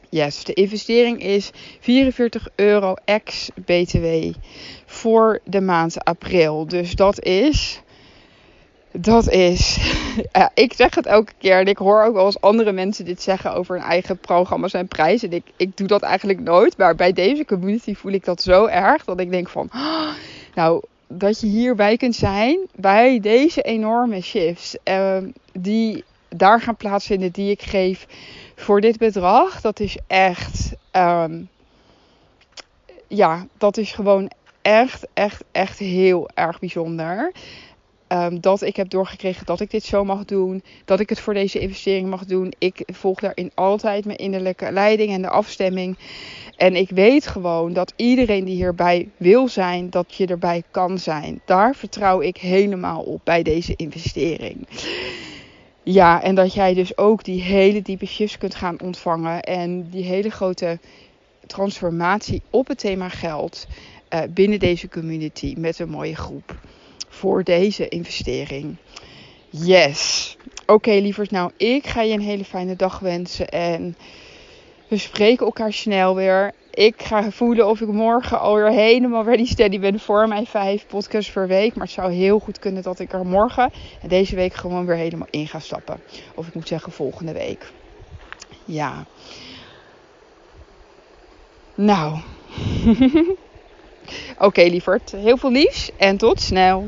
Yes, 0.10 0.44
de 0.44 0.54
investering 0.54 1.22
is 1.22 1.50
44 1.80 2.48
euro 2.56 2.94
ex 3.06 3.50
BTW 3.56 4.34
voor 4.86 5.40
de 5.44 5.62
maand 5.62 6.04
april. 6.04 6.68
Dus 6.68 6.96
dat 6.96 7.24
is. 7.24 7.82
Dat 9.00 9.30
is. 9.30 9.78
Ja, 10.32 10.52
ik 10.54 10.74
zeg 10.74 10.96
het 10.96 11.06
elke 11.06 11.32
keer. 11.38 11.60
En 11.60 11.66
ik 11.66 11.78
hoor 11.78 12.04
ook 12.04 12.14
wel 12.14 12.26
eens 12.26 12.42
andere 12.42 12.72
mensen 12.72 13.06
dit 13.06 13.22
zeggen 13.22 13.54
over 13.54 13.76
hun 13.76 13.86
eigen 13.86 14.18
programma's 14.18 14.74
en 14.74 14.88
prijzen. 14.88 15.30
En 15.30 15.36
ik, 15.36 15.44
ik 15.56 15.78
doe 15.78 15.88
dat 15.88 16.02
eigenlijk 16.02 16.40
nooit. 16.40 16.78
Maar 16.78 16.96
bij 16.96 17.14
deze 17.14 17.46
community 17.46 17.96
voel 17.96 18.12
ik 18.12 18.26
dat 18.26 18.42
zo 18.42 18.66
erg. 18.66 19.06
Dat 19.06 19.20
ik 19.20 19.32
denk 19.32 19.50
van. 19.50 19.70
Oh, 19.74 20.10
nou, 20.56 20.82
dat 21.08 21.40
je 21.40 21.48
hierbij 21.48 21.98
kunt 21.98 22.16
zijn 22.16 22.60
bij 22.76 23.20
deze 23.20 23.62
enorme 23.62 24.22
shifts 24.22 24.78
uh, 24.84 25.18
die 25.52 26.04
daar 26.30 26.62
gaan 26.62 26.76
plaatsvinden, 26.76 27.32
die 27.32 27.52
ik 27.52 27.62
geef 27.62 28.08
voor 28.56 28.82
dit 28.82 28.98
bedrag. 28.98 29.62
Dat 29.62 29.80
is 29.80 29.98
echt, 30.08 30.72
um, 30.92 31.50
ja, 33.08 33.48
dat 33.58 33.78
is 33.78 33.92
gewoon 33.92 34.32
echt, 34.62 35.08
echt, 35.14 35.44
echt 35.52 35.80
heel 35.80 36.30
erg 36.34 36.60
bijzonder. 36.60 37.32
Um, 38.10 38.42
dat 38.42 38.62
ik 38.62 38.76
heb 38.76 38.90
doorgekregen 38.90 39.46
dat 39.46 39.60
ik 39.60 39.72
dit 39.72 39.84
zo 39.84 40.04
mag 40.04 40.26
doen. 40.26 40.64
Dat 40.86 41.00
ik 41.00 41.10
het 41.10 41.20
voor 41.20 41.34
deze 41.34 41.60
investering 41.60 42.10
mag 42.10 42.26
doen. 42.26 42.54
Ik 42.58 42.84
volg 42.86 43.20
daarin 43.20 43.52
altijd 43.54 44.06
mijn 44.06 44.18
innerlijke 44.18 44.72
leiding 44.72 45.12
en 45.12 45.22
de 45.22 45.30
afstemming. 45.30 45.98
En 46.58 46.76
ik 46.76 46.90
weet 46.90 47.28
gewoon 47.28 47.74
dat 47.74 47.94
iedereen 47.96 48.46
die 48.46 48.56
hierbij 48.56 49.10
wil 49.18 49.48
zijn, 49.48 49.90
dat 49.90 50.16
je 50.16 50.28
erbij 50.28 50.64
kan 50.72 51.00
zijn. 51.00 51.42
Daar 51.46 51.76
vertrouw 51.76 52.22
ik 52.22 52.38
helemaal 52.38 53.02
op 53.02 53.22
bij 53.24 53.44
deze 53.44 53.74
investering. 53.76 54.68
Ja, 55.84 56.24
en 56.24 56.36
dat 56.36 56.54
jij 56.54 56.74
dus 56.74 56.98
ook 56.98 57.24
die 57.24 57.42
hele 57.42 57.82
diepe 57.82 58.06
shifts 58.06 58.38
kunt 58.38 58.56
gaan 58.56 58.82
ontvangen. 58.82 59.42
En 59.42 59.90
die 59.90 60.04
hele 60.04 60.30
grote 60.30 60.80
transformatie 61.48 62.42
op 62.50 62.68
het 62.68 62.80
thema 62.80 63.10
geld 63.10 63.68
uh, 64.14 64.20
binnen 64.30 64.60
deze 64.60 64.90
community 64.90 65.56
met 65.58 65.80
een 65.80 65.90
mooie 65.90 66.16
groep 66.16 66.56
voor 67.18 67.44
deze 67.44 67.88
investering. 67.88 68.78
Yes. 69.50 70.36
Oké, 70.66 70.74
okay. 70.74 71.28
Nou, 71.30 71.52
ik 71.58 71.88
ga 71.88 72.02
je 72.02 72.14
een 72.14 72.22
hele 72.22 72.46
fijne 72.46 72.76
dag 72.76 73.00
wensen 73.00 73.50
en 73.50 73.96
we 74.88 74.98
spreken 74.98 75.46
elkaar 75.46 75.74
snel 75.74 76.16
weer. 76.16 76.54
Ik 76.72 77.02
ga 77.02 77.32
voelen 77.32 77.68
of 77.68 77.82
ik 77.82 77.88
morgen 77.88 78.40
alweer 78.40 78.72
helemaal 78.72 79.24
ready 79.24 79.46
steady 79.46 79.80
ben 79.80 80.00
voor 80.00 80.28
mijn 80.28 80.46
vijf 80.46 80.88
podcasts 80.88 81.32
per 81.32 81.48
week. 81.48 81.76
Maar 81.76 81.86
het 81.86 81.94
zou 81.94 82.12
heel 82.12 82.40
goed 82.40 82.60
kunnen 82.60 82.84
dat 82.84 83.00
ik 83.00 83.14
er 83.14 83.26
morgen 83.26 83.72
en 84.02 84.10
deze 84.10 84.36
week 84.36 84.54
gewoon 84.54 84.86
weer 84.86 84.96
helemaal 84.96 85.28
in 85.30 85.48
ga 85.48 85.60
stappen. 85.60 86.00
Of 86.36 86.48
ik 86.48 86.54
moet 86.54 86.68
zeggen 86.68 86.92
volgende 86.92 87.34
week. 87.34 87.72
Ja. 88.66 89.06
Nou. 91.76 92.20
Oké, 94.38 94.62
lieverd. 94.62 95.12
Heel 95.12 95.38
veel 95.38 95.52
liefs 95.52 95.92
en 95.98 96.18
tot 96.18 96.42
snel. 96.42 96.88